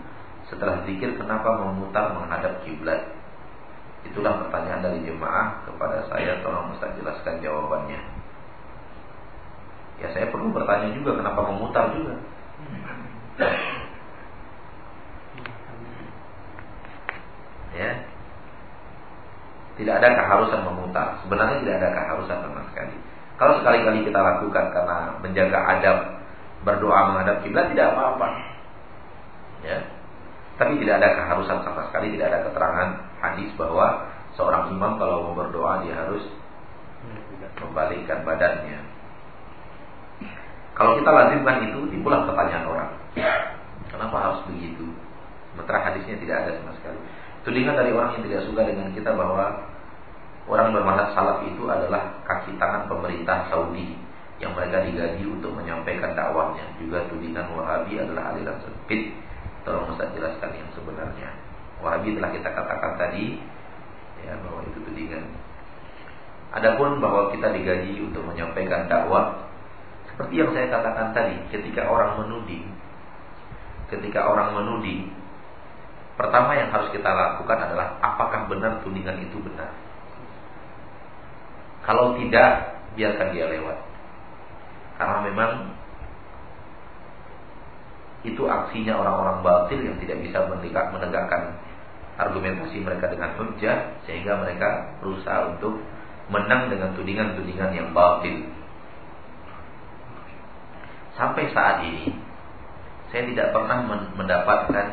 [0.51, 3.15] setelah zikir kenapa memutar menghadap kiblat?
[4.03, 6.43] Itulah pertanyaan dari jemaah kepada saya.
[6.43, 8.01] Tolong Ustaz jelaskan jawabannya.
[10.03, 12.19] Ya saya perlu bertanya juga kenapa memutar juga.
[17.73, 17.91] ya
[19.81, 21.17] tidak ada keharusan memutar.
[21.25, 22.95] Sebenarnya tidak ada keharusan sama sekali.
[23.41, 25.99] Kalau sekali-kali kita lakukan karena menjaga adab
[26.63, 28.29] berdoa menghadap kiblat tidak apa-apa.
[29.65, 29.79] Ya.
[30.61, 32.89] Tapi tidak ada keharusan sama sekali tidak ada keterangan
[33.25, 34.07] hadis bahwa
[34.37, 36.23] seorang imam kalau mau berdoa dia harus
[37.59, 38.79] membalikkan badannya.
[40.77, 42.91] Kalau kita lazimkan itu timbullah pertanyaan orang.
[43.89, 44.93] Kenapa harus begitu?
[45.53, 47.01] Sementara hadisnya tidak ada sama sekali
[47.43, 49.67] Tudingan dari orang yang tidak suka dengan kita bahwa
[50.47, 53.99] orang bermanat salaf itu adalah kaki tangan pemerintah Saudi
[54.39, 56.67] yang mereka digaji untuk menyampaikan dakwahnya.
[56.79, 59.15] Juga tudingan Wahabi adalah aliran sempit.
[59.63, 61.31] Tolong Ustaz jelaskan yang sebenarnya.
[61.83, 63.39] Wahabi telah kita katakan tadi
[64.23, 65.27] ya bahwa itu tudingan.
[66.53, 69.51] Adapun bahwa kita digaji untuk menyampaikan dakwah
[70.13, 72.69] seperti yang saya katakan tadi, ketika orang menuding
[73.89, 75.13] ketika orang menuding
[76.13, 79.73] Pertama yang harus kita lakukan adalah apakah benar tudingan itu benar.
[81.83, 83.79] Kalau tidak, biarkan dia lewat.
[85.01, 85.51] Karena memang
[88.23, 91.59] itu aksinya orang-orang batil yang tidak bisa menegakkan
[92.21, 95.83] argumentasi mereka dengan hujah sehingga mereka berusaha untuk
[96.31, 98.47] menang dengan tudingan-tudingan yang batil.
[101.19, 102.15] Sampai saat ini
[103.11, 104.87] saya tidak pernah mendapatkan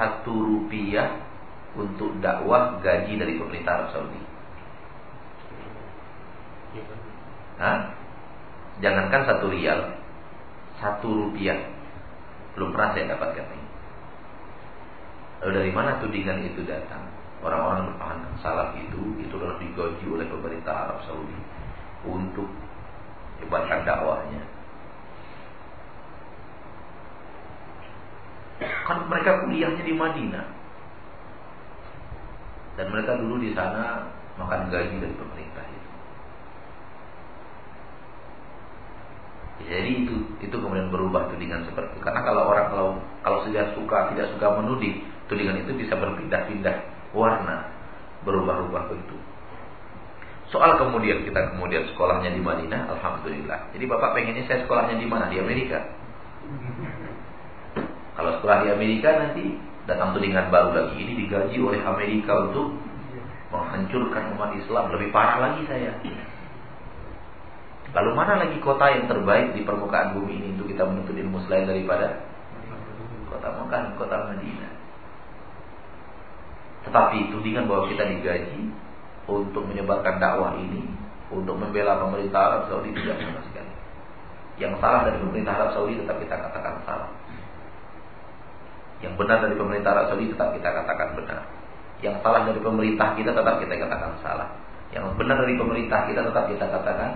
[0.00, 1.20] satu rupiah
[1.76, 4.20] untuk dakwah gaji dari pemerintah Arab Saudi.
[7.60, 7.92] Hah?
[8.80, 10.00] Jangankan satu rial,
[10.80, 11.60] Satu rupiah.
[12.56, 13.68] Belum pernah saya dapatkan ini.
[15.44, 17.04] Lalu dari mana tudingan itu datang?
[17.44, 21.36] Orang-orang berpaham salah itu itu adalah digaji oleh pemerintah Arab Saudi
[22.08, 22.48] untuk
[23.44, 24.40] hebatkan dakwahnya.
[28.60, 30.46] Kan mereka kuliahnya di Madinah.
[32.76, 35.90] Dan mereka dulu di sana makan gaji dari pemerintah itu.
[39.68, 42.00] Jadi itu itu kemudian berubah tudingan seperti itu.
[42.00, 42.88] Karena kalau orang kalau
[43.20, 46.76] kalau sudah suka tidak suka menuding, tudingan itu bisa berpindah-pindah
[47.12, 47.68] warna,
[48.24, 49.20] berubah-ubah bentuk.
[50.50, 53.70] Soal kemudian kita kemudian sekolahnya di Madinah, alhamdulillah.
[53.70, 55.30] Jadi bapak pengennya saya sekolahnya di mana?
[55.30, 55.78] Di Amerika.
[58.18, 59.44] Kalau sekolah di Amerika nanti
[59.90, 60.94] datang tudingan baru lagi.
[60.98, 62.74] Ini digaji oleh Amerika untuk
[63.50, 64.94] menghancurkan umat Islam.
[64.94, 65.94] Lebih parah lagi saya.
[67.90, 71.66] Lalu mana lagi kota yang terbaik di permukaan bumi ini untuk kita menuntut ilmu selain
[71.66, 72.22] daripada
[73.26, 74.72] kota Mekah kota Madinah?
[76.86, 78.70] Tetapi tudingan bahwa kita digaji
[79.26, 80.86] untuk menyebarkan dakwah ini,
[81.34, 83.74] untuk membela pemerintah Arab Saudi tidak sama sekali.
[84.62, 87.10] Yang salah dari pemerintah Arab Saudi tetap kita katakan salah.
[89.00, 91.40] Yang benar dari pemerintah Arab Saudi tetap kita katakan benar.
[92.00, 94.48] Yang salah dari pemerintah kita tetap kita katakan salah.
[94.92, 97.10] Yang benar dari pemerintah kita tetap kita katakan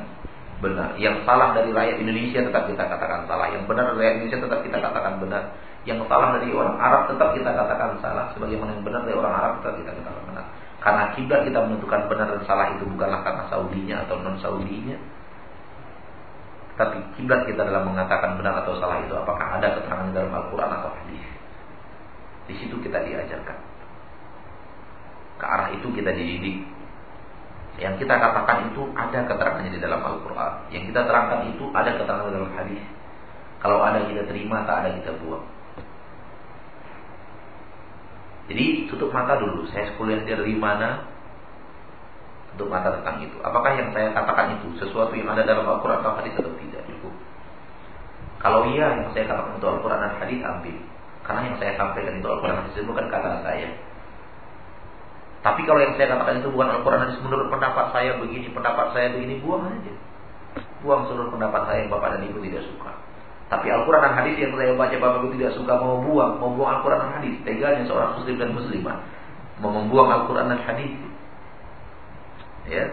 [0.64, 0.88] benar.
[0.97, 3.47] Yang salah dari rakyat Indonesia tetap kita katakan salah.
[3.53, 5.42] Yang benar dari rakyat Indonesia tetap kita katakan benar.
[5.85, 8.25] Yang salah dari orang Arab tetap kita katakan salah.
[8.33, 10.44] Sebagaimana yang benar dari orang Arab tetap kita katakan benar.
[10.85, 14.97] Karena kiblat kita menentukan benar dan salah itu bukanlah karena Saudinya atau non Saudinya.
[16.75, 20.90] Tapi kiblat kita dalam mengatakan benar atau salah itu apakah ada keterangan dalam Al-Quran atau
[20.92, 21.34] hadis.
[22.48, 23.59] Di situ kita diajarkan.
[25.40, 26.74] Ke arah itu kita dididik
[27.74, 30.70] yang kita katakan itu ada keterangannya di dalam Al-Quran.
[30.70, 32.83] Yang kita terangkan itu ada keterangan dalam hadis.
[33.59, 35.42] Kalau ada kita terima, tak ada kita buang.
[38.46, 39.66] Jadi tutup mata dulu.
[39.74, 41.02] Saya kuliah dari mana?
[42.54, 43.35] Tutup mata tentang itu.
[43.42, 46.87] Apakah yang saya katakan itu sesuatu yang ada dalam Al-Quran atau hadis atau tidak?
[46.87, 47.14] Cukup.
[48.38, 50.76] Kalau iya yang saya katakan itu Al-Quran dan hadis ambil.
[51.24, 53.68] Karena yang saya sampaikan itu Al-Quran hadis itu bukan kata saya.
[55.44, 59.12] Tapi kalau yang saya katakan itu bukan Al-Quran hadis menurut pendapat saya begini, pendapat saya
[59.12, 59.92] begini, buang aja.
[60.84, 62.92] Buang seluruh pendapat saya yang Bapak dan Ibu tidak suka.
[63.52, 66.70] Tapi Al-Quran dan hadis yang saya baca Bapak Ibu tidak suka mau buang, mau buang
[66.80, 67.34] Al-Quran dan hadis.
[67.44, 68.96] Teganya seorang muslim dan muslimah
[69.60, 70.92] mau membuang Al-Quran dan hadis.
[72.68, 72.84] Ya.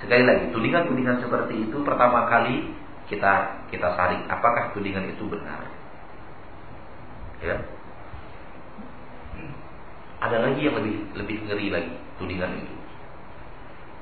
[0.00, 2.72] Sekali lagi, tudingan-tudingan seperti itu pertama kali
[3.08, 5.69] kita kita saring apakah tudingan itu benar.
[7.40, 7.56] Ya.
[10.20, 12.74] Ada lagi yang lebih lebih ngeri lagi tudingan itu.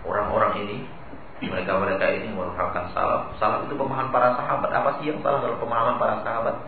[0.02, 0.76] Orang-orang ini
[1.46, 3.38] mereka-mereka ini merupakan salaf.
[3.38, 4.70] Salaf itu pemahaman para sahabat.
[4.74, 6.58] Apa sih yang salah dalam pemahaman para sahabat?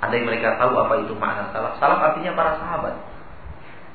[0.00, 1.76] Ada yang mereka tahu apa itu makna salaf.
[1.76, 2.94] Salaf artinya para sahabat.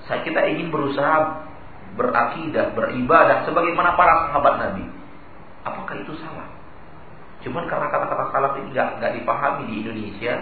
[0.05, 1.49] Saya kita ingin berusaha
[1.97, 4.85] berakidah, beribadah sebagaimana para sahabat Nabi.
[5.65, 6.60] Apakah itu salah?
[7.41, 10.33] Cuman karena kata-kata salaf ini nggak nggak dipahami di Indonesia,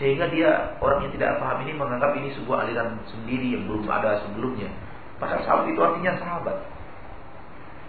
[0.00, 4.24] sehingga dia orang yang tidak paham ini menganggap ini sebuah aliran sendiri yang belum ada
[4.24, 4.72] sebelumnya.
[5.20, 6.56] Padahal salaf itu artinya sahabat.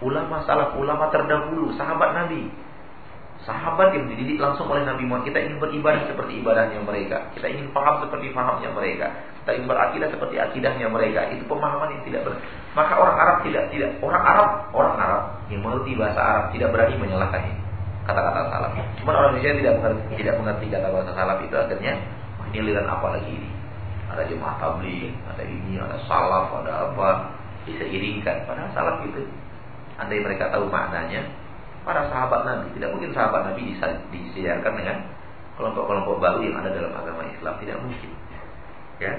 [0.04, 2.52] Ulama salaf, ulama terdahulu, sahabat Nabi.
[3.48, 5.32] Sahabat yang dididik langsung oleh Nabi Muhammad.
[5.32, 7.32] Kita ingin beribadah seperti ibadahnya mereka.
[7.32, 9.08] Kita ingin paham seperti pahamnya mereka.
[9.40, 11.32] Kita ingin berakidah seperti akidahnya mereka.
[11.32, 12.32] Itu pemahaman yang tidak ber...
[12.76, 16.94] Maka orang Arab tidak tidak orang Arab orang Arab yang mengerti bahasa Arab tidak berani
[17.00, 17.67] menyalahkan ini
[18.08, 18.72] kata-kata salaf.
[18.96, 21.94] Cuma orang Indonesia tidak mengerti, tidak mengerti kata-kata salaf itu akhirnya
[22.56, 23.50] ini apa lagi ini?
[24.08, 27.08] Ada jemaah tabligh, ada ini, ada salaf, ada apa?
[27.68, 28.48] Diseiringkan.
[28.48, 29.28] Padahal salaf itu
[30.00, 31.28] andai mereka tahu maknanya,
[31.84, 33.76] para sahabat Nabi tidak mungkin sahabat Nabi
[34.08, 34.96] disiarkan dengan
[35.60, 38.10] kelompok-kelompok baru yang ada dalam agama Islam tidak mungkin.
[39.04, 39.12] Ya,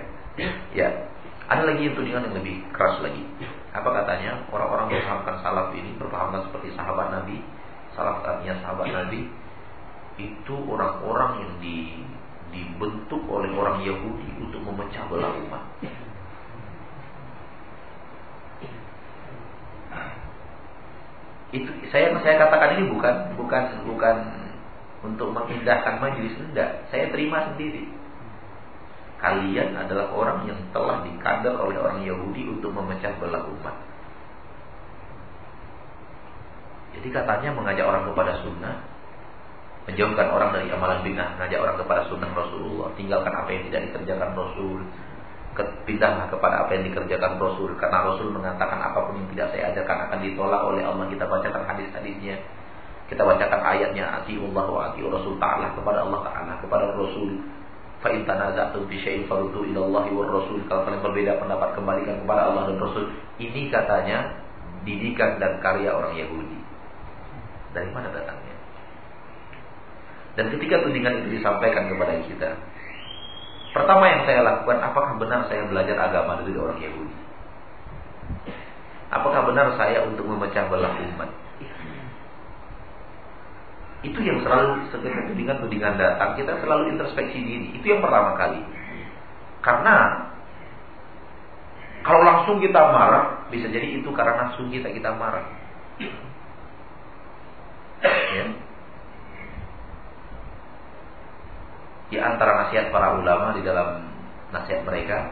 [0.74, 0.90] ya.
[1.50, 3.22] Ada lagi yang tudingan yang lebih keras lagi.
[3.74, 4.42] Apa katanya?
[4.50, 7.38] Orang-orang yang salaf ini berpahamkan seperti sahabat Nabi
[8.00, 9.28] salah satunya sahabat Nabi
[10.16, 12.00] itu orang-orang yang di,
[12.56, 15.64] dibentuk oleh orang Yahudi untuk memecah belah umat.
[21.52, 24.16] Itu saya saya katakan ini bukan bukan bukan
[25.04, 26.88] untuk mengindahkan majelis enggak.
[26.88, 27.84] Saya terima sendiri.
[29.20, 33.89] Kalian adalah orang yang telah dikadar oleh orang Yahudi untuk memecah belah umat.
[37.00, 38.76] Jadi katanya mengajak orang kepada sunnah,
[39.88, 44.36] menjauhkan orang dari amalan bid'ah, mengajak orang kepada sunnah Rasulullah, tinggalkan apa yang tidak dikerjakan
[44.36, 44.84] Rasul,
[45.88, 49.98] pindahlah kepada apa yang dikerjakan Rasul, karena Rasul mengatakan apa pun yang tidak saya ajarkan
[50.12, 51.06] akan ditolak oleh Allah.
[51.08, 52.36] Kita bacakan hadis-hadisnya.
[53.08, 57.42] Kita bacakan ayatnya Allah wa Rasul Ta'ala kepada Allah Ta'ala, kepada Rasul.
[58.00, 60.68] Fa in tanaza'tum fi syai'in faruddu ila Allah wa Rasul.
[60.68, 63.08] Kalau kalian berbeda pendapat kembalikan kepada Allah dan Rasul.
[63.40, 64.44] Ini katanya
[64.84, 66.59] didikan dan karya orang Yahudi.
[67.74, 68.56] Dari mana datangnya?
[70.38, 72.50] Dan ketika tudingan itu disampaikan kepada kita,
[73.76, 77.18] pertama yang saya lakukan, apakah benar saya belajar agama dari orang Yahudi?
[79.10, 81.30] Apakah benar saya untuk memecah belah umat?
[84.00, 87.68] Itu yang selalu seketika tudingan-tudingan datang, kita selalu introspeksi diri.
[87.76, 88.64] Itu yang pertama kali.
[89.60, 90.30] Karena
[92.00, 95.44] kalau langsung kita marah, bisa jadi itu karena nafsu kita kita marah.
[98.00, 98.46] Ya.
[102.10, 104.08] di antara nasihat para ulama di dalam
[104.50, 105.30] nasihat mereka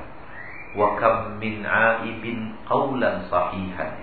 [0.77, 3.97] wa kam min aibin qawlan sahihan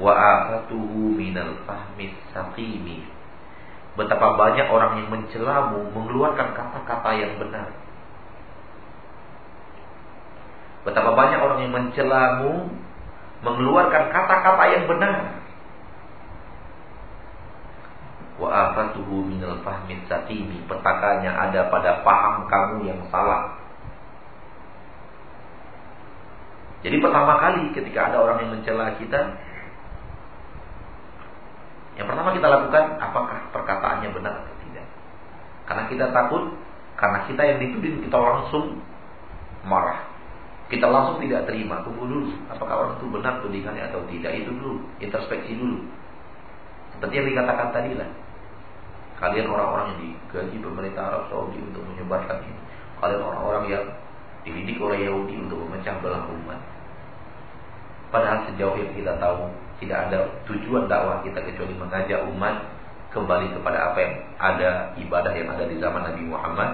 [0.00, 3.06] wa afatuhu minal fahmi saqimi
[3.94, 7.70] betapa banyak orang yang mencelamu mengeluarkan kata-kata yang benar.
[10.82, 12.74] Betapa banyak orang yang mencelamu
[13.46, 15.43] mengeluarkan kata-kata yang benar
[18.34, 23.54] wa afatuhu minal fahmi satimi petakannya ada pada paham kamu yang salah.
[26.82, 29.38] Jadi pertama kali ketika ada orang yang mencela kita
[31.94, 34.86] yang pertama kita lakukan apakah perkataannya benar atau tidak?
[35.70, 36.42] Karena kita takut
[36.98, 38.82] karena kita yang dituding kita langsung
[39.62, 40.10] marah.
[40.66, 41.86] Kita langsung tidak terima.
[41.86, 44.42] Tunggu dulu apakah orang itu benar tudingannya atau tidak?
[44.42, 45.86] Itu dulu introspeksi dulu.
[46.98, 48.10] Seperti yang dikatakan tadi lah
[49.14, 52.58] Kalian orang-orang yang digaji pemerintah Arab Saudi untuk menyebarkan ini.
[52.98, 53.84] Kalian orang-orang yang
[54.42, 56.60] dididik oleh Yahudi untuk memecah belah umat.
[58.10, 59.50] Padahal sejauh yang kita tahu
[59.82, 62.62] tidak ada tujuan dakwah kita kecuali mengajak umat
[63.10, 66.70] kembali kepada apa yang ada ibadah yang ada di zaman Nabi Muhammad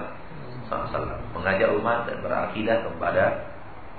[0.65, 1.17] SAW.
[1.37, 3.23] Mengajak umat dan berakidah kepada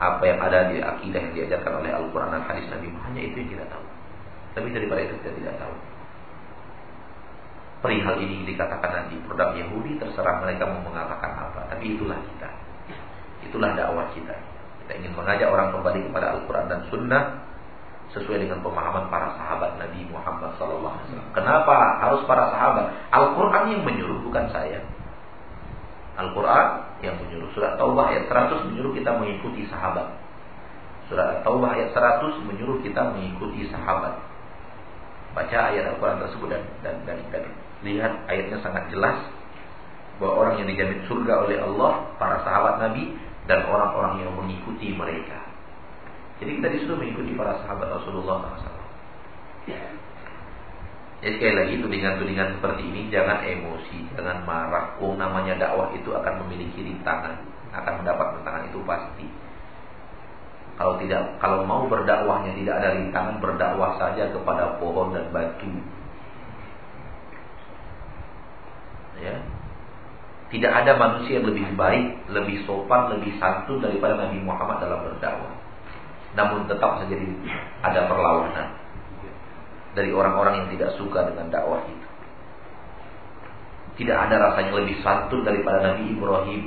[0.02, 3.22] apa yang ada di akidah yang diajarkan oleh Al-Quran dan hadis Nabi Muhammad.
[3.22, 3.84] Itu yang kita tahu.
[4.52, 5.74] Tapi daripada itu kita tidak tahu
[7.82, 12.48] perihal ini dikatakan nanti produk Yahudi terserah mereka mau mengatakan apa tapi itulah kita
[13.42, 14.38] itulah dakwah kita
[14.86, 17.24] kita ingin mengajak orang kembali kepada Al-Quran dan Sunnah
[18.12, 21.00] sesuai dengan pemahaman para sahabat Nabi Muhammad SAW.
[21.32, 22.92] Kenapa harus para sahabat?
[23.08, 24.84] Al-Quran yang menyuruh bukan saya.
[26.20, 26.66] Al-Quran
[27.00, 27.48] yang menyuruh.
[27.56, 30.12] Surat Taubah ayat 100 menyuruh kita mengikuti sahabat.
[31.08, 34.20] Surat Taubah ayat 100 menyuruh kita mengikuti sahabat.
[35.32, 37.44] Baca ayat Al-Quran tersebut dan, dan, dan, dan
[37.82, 39.18] Lihat ayatnya sangat jelas
[40.22, 43.18] bahwa orang yang dijamin surga oleh Allah, para sahabat Nabi
[43.50, 45.42] dan orang-orang yang mengikuti mereka.
[46.38, 48.82] Jadi kita disuruh mengikuti para sahabat Rasulullah SAW.
[51.22, 54.98] Jadi sekali lagi tudingan-tudingan seperti ini jangan emosi, jangan marah.
[54.98, 57.38] Oh namanya dakwah itu akan memiliki rintangan,
[57.70, 59.26] akan mendapat rintangan itu pasti.
[60.74, 65.70] Kalau tidak, kalau mau berdakwahnya tidak ada rintangan, berdakwah saja kepada pohon dan batu.
[69.22, 69.36] Ya
[70.52, 75.56] tidak ada manusia yang lebih baik, lebih sopan, lebih santun daripada Nabi Muhammad dalam berdakwah.
[76.36, 77.16] Namun tetap saja
[77.80, 78.68] ada perlawanan
[79.96, 82.08] dari orang-orang yang tidak suka dengan dakwah itu.
[84.04, 86.62] Tidak ada rasanya lebih santun daripada Nabi Ibrahim.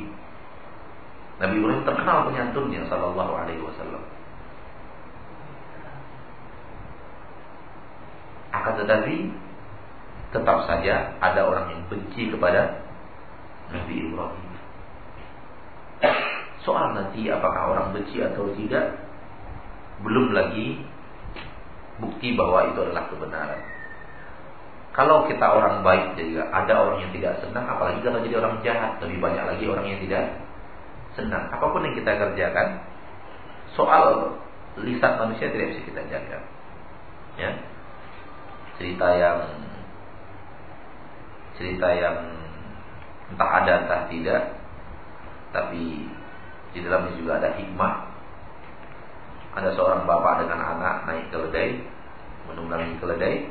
[1.45, 4.01] Nabi Ibrahim terkenal penyantunnya sallallahu alaihi wasallam.
[8.49, 9.29] Akan tetapi
[10.35, 12.83] tetap saja ada orang yang benci kepada
[13.71, 14.51] Nabi Ibrahim.
[16.67, 18.99] Soal nanti apakah orang benci atau tidak,
[20.03, 20.83] belum lagi
[22.03, 23.61] bukti bahwa itu adalah kebenaran.
[24.95, 28.95] Kalau kita orang baik juga ada orang yang tidak senang, apalagi kalau jadi orang jahat,
[29.03, 30.39] lebih banyak lagi orang yang tidak
[31.19, 31.51] senang.
[31.51, 32.79] Apa pun yang kita kerjakan,
[33.75, 34.35] soal
[34.79, 36.39] lisan manusia tidak bisa kita jaga.
[37.35, 37.51] Ya,
[38.79, 39.39] cerita yang
[41.55, 42.17] cerita yang
[43.31, 44.41] entah ada entah tidak
[45.55, 46.03] tapi
[46.75, 47.95] di dalamnya juga ada hikmah.
[49.55, 51.79] Ada seorang bapak dengan anak naik keledai
[52.51, 53.47] menunggangi keledai.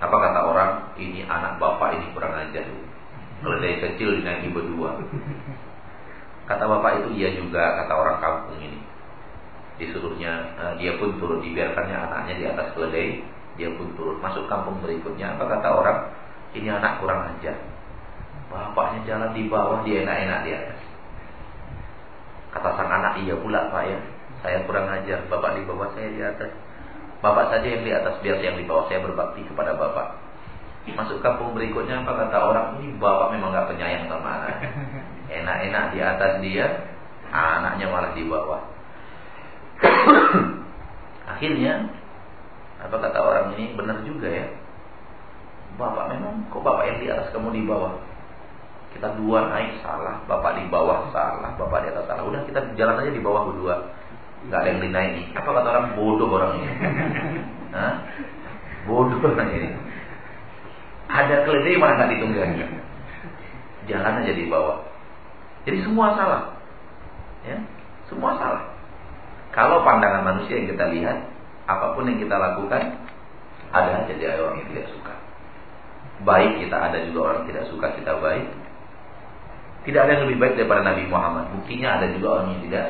[0.00, 0.70] Apa kata orang?
[0.96, 2.64] Ini anak bapak ini kurang ajar.
[3.44, 4.96] Keledai kecil dinaiki berdua.
[6.48, 8.80] Kata bapak itu iya juga kata orang kampung ini.
[9.76, 13.20] Disuruhnya eh, dia pun turun dibiarkannya anaknya di atas keledai
[13.58, 15.34] dia pun turun masuk kampung berikutnya.
[15.34, 15.98] Apa kata orang?
[16.54, 17.58] Ini anak kurang ajar.
[18.48, 20.80] Bapaknya jalan di bawah, dia enak-enak di atas.
[22.54, 23.98] Kata sang anak, iya pula pak ya.
[24.40, 26.48] Saya kurang ajar, bapak di bawah, saya di atas.
[27.18, 30.16] Bapak saja yang di atas biar yang di bawah saya berbakti kepada bapak.
[30.88, 34.56] Masuk kampung berikutnya apa kata orang ini bapak memang gak penyayang sama anak.
[35.28, 36.66] Enak-enak di atas dia,
[37.28, 38.62] anaknya malah di bawah.
[41.36, 41.97] Akhirnya
[42.78, 44.46] apa kata orang ini benar juga ya.
[45.78, 47.98] Bapak memang kok bapak yang di atas kamu di bawah.
[48.94, 52.24] Kita dua naik salah, bapak di bawah salah, bapak di atas salah.
[52.24, 53.76] Udah kita jalan aja di bawah berdua
[54.46, 55.22] nggak ada yang dinaiki.
[55.34, 56.70] Apa kata orang bodoh orang ini?
[57.76, 57.94] Hah?
[58.86, 59.68] Bodoh orang ini.
[61.10, 62.62] Ada keledai malah nggak ditunggangi.
[63.90, 64.78] Jalan aja di bawah.
[65.66, 66.42] Jadi semua salah.
[67.42, 67.58] Ya,
[68.06, 68.62] semua salah.
[69.50, 71.18] Kalau pandangan manusia yang kita lihat,
[71.68, 72.96] apa pun yang kita lakukan,
[73.68, 75.14] ada aja dia orang yang tidak suka.
[76.24, 78.48] Baik kita ada juga orang yang tidak suka kita baik.
[79.84, 81.52] Tidak ada yang lebih baik daripada Nabi Muhammad.
[81.52, 82.86] Buktinya ada juga orang yang tidak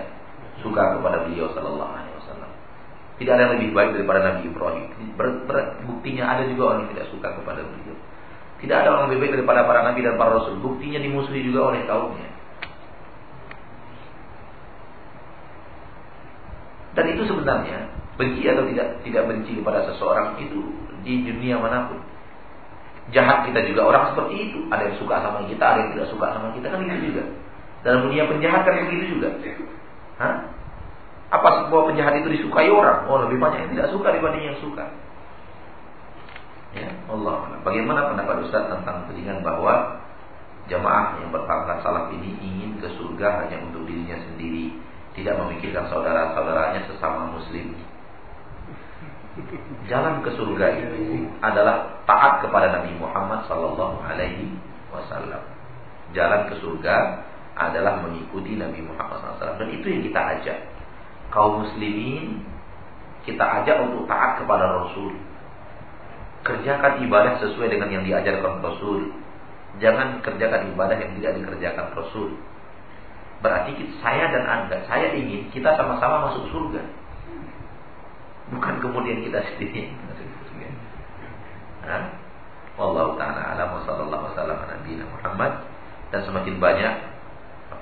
[0.62, 2.50] suka kepada beliau sallallahu alaihi wasallam.
[3.18, 4.86] Tidak ada yang lebih baik daripada Nabi Ibrahim.
[5.18, 7.98] Ber, ber, buktinya ada juga orang yang tidak suka kepada beliau.
[8.58, 10.58] Tidak ada orang lebih baik daripada para nabi dan para rasul.
[10.58, 12.30] Buktinya dimusuhi juga oleh kaumnya.
[16.98, 20.60] Dan itu sebenarnya benci atau tidak tidak benci kepada seseorang itu
[21.06, 22.02] di dunia mana pun.
[23.08, 24.58] Jahat kita juga orang seperti itu.
[24.68, 27.24] Ada yang suka sama kita, ada yang tidak suka sama kita kan itu juga.
[27.86, 29.32] Dalam dunia penjahat kan begitu juga.
[30.20, 30.34] Hah?
[31.28, 33.04] Apa sebuah penjahat itu disukai orang?
[33.08, 34.84] Oh, lebih banyak yang tidak suka dibanding yang suka.
[36.76, 37.60] Ya, Allah.
[37.64, 40.04] Bagaimana pendapat Ustaz tentang tudingan bahwa
[40.68, 44.76] jamaah yang berpangkat salaf ini ingin ke surga hanya untuk dirinya sendiri,
[45.16, 47.72] tidak memikirkan saudara-saudaranya sesama muslim.
[49.86, 54.52] Jalan ke surga itu adalah taat kepada Nabi Muhammad sallallahu alaihi
[54.90, 55.42] wasallam.
[56.12, 56.96] Jalan ke surga
[57.58, 60.58] adalah mengikuti Nabi Muhammad SAW dan itu yang kita ajak.
[61.34, 62.46] Kaum muslimin
[63.26, 65.12] kita ajak untuk taat kepada Rasul.
[66.46, 69.10] Kerjakan ibadah sesuai dengan yang diajarkan Rasul.
[69.82, 72.38] Jangan kerjakan ibadah yang tidak dikerjakan Rasul.
[73.42, 76.82] Berarti saya dan anda saya ingin kita sama-sama masuk surga
[78.54, 79.92] bukan kemudian kita sendiri
[82.78, 85.66] Wallahu ta'ala alam sallallahu wasallam Nabi Muhammad
[86.14, 86.94] dan semakin banyak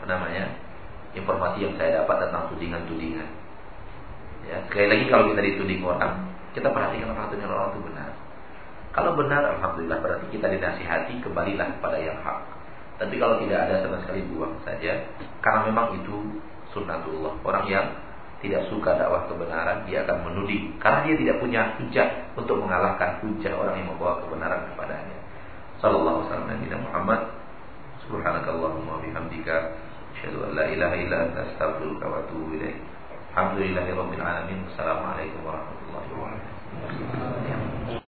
[0.07, 0.57] namanya
[1.13, 3.29] informasi yang saya dapat tentang tudingan-tudingan.
[4.47, 8.11] Ya, sekali lagi kalau kita dituding orang, kita perhatikan apakah tudingan orang itu benar.
[8.95, 12.39] Kalau benar, alhamdulillah berarti kita dinasihati kembalilah kepada yang hak.
[12.97, 15.05] Tapi kalau tidak ada sama sekali buang saja,
[15.45, 16.41] karena memang itu
[16.73, 17.37] sunnatullah.
[17.45, 17.93] Orang yang
[18.45, 23.53] tidak suka dakwah kebenaran, dia akan menuding karena dia tidak punya hujah untuk mengalahkan hujah
[23.57, 25.19] orang yang membawa kebenaran kepadanya.
[25.81, 27.21] Sallallahu alaihi wasallam Muhammad
[28.07, 29.77] Subhanakallahumma bihamdika
[30.17, 32.81] Asyhadu an la ilaha illa anta astaghfiruka wa atubu ilaik.
[33.37, 34.65] Alhamdulillahirabbil alamin.
[34.65, 37.66] Wassalamualaikum warahmatullahi wabarakatuh.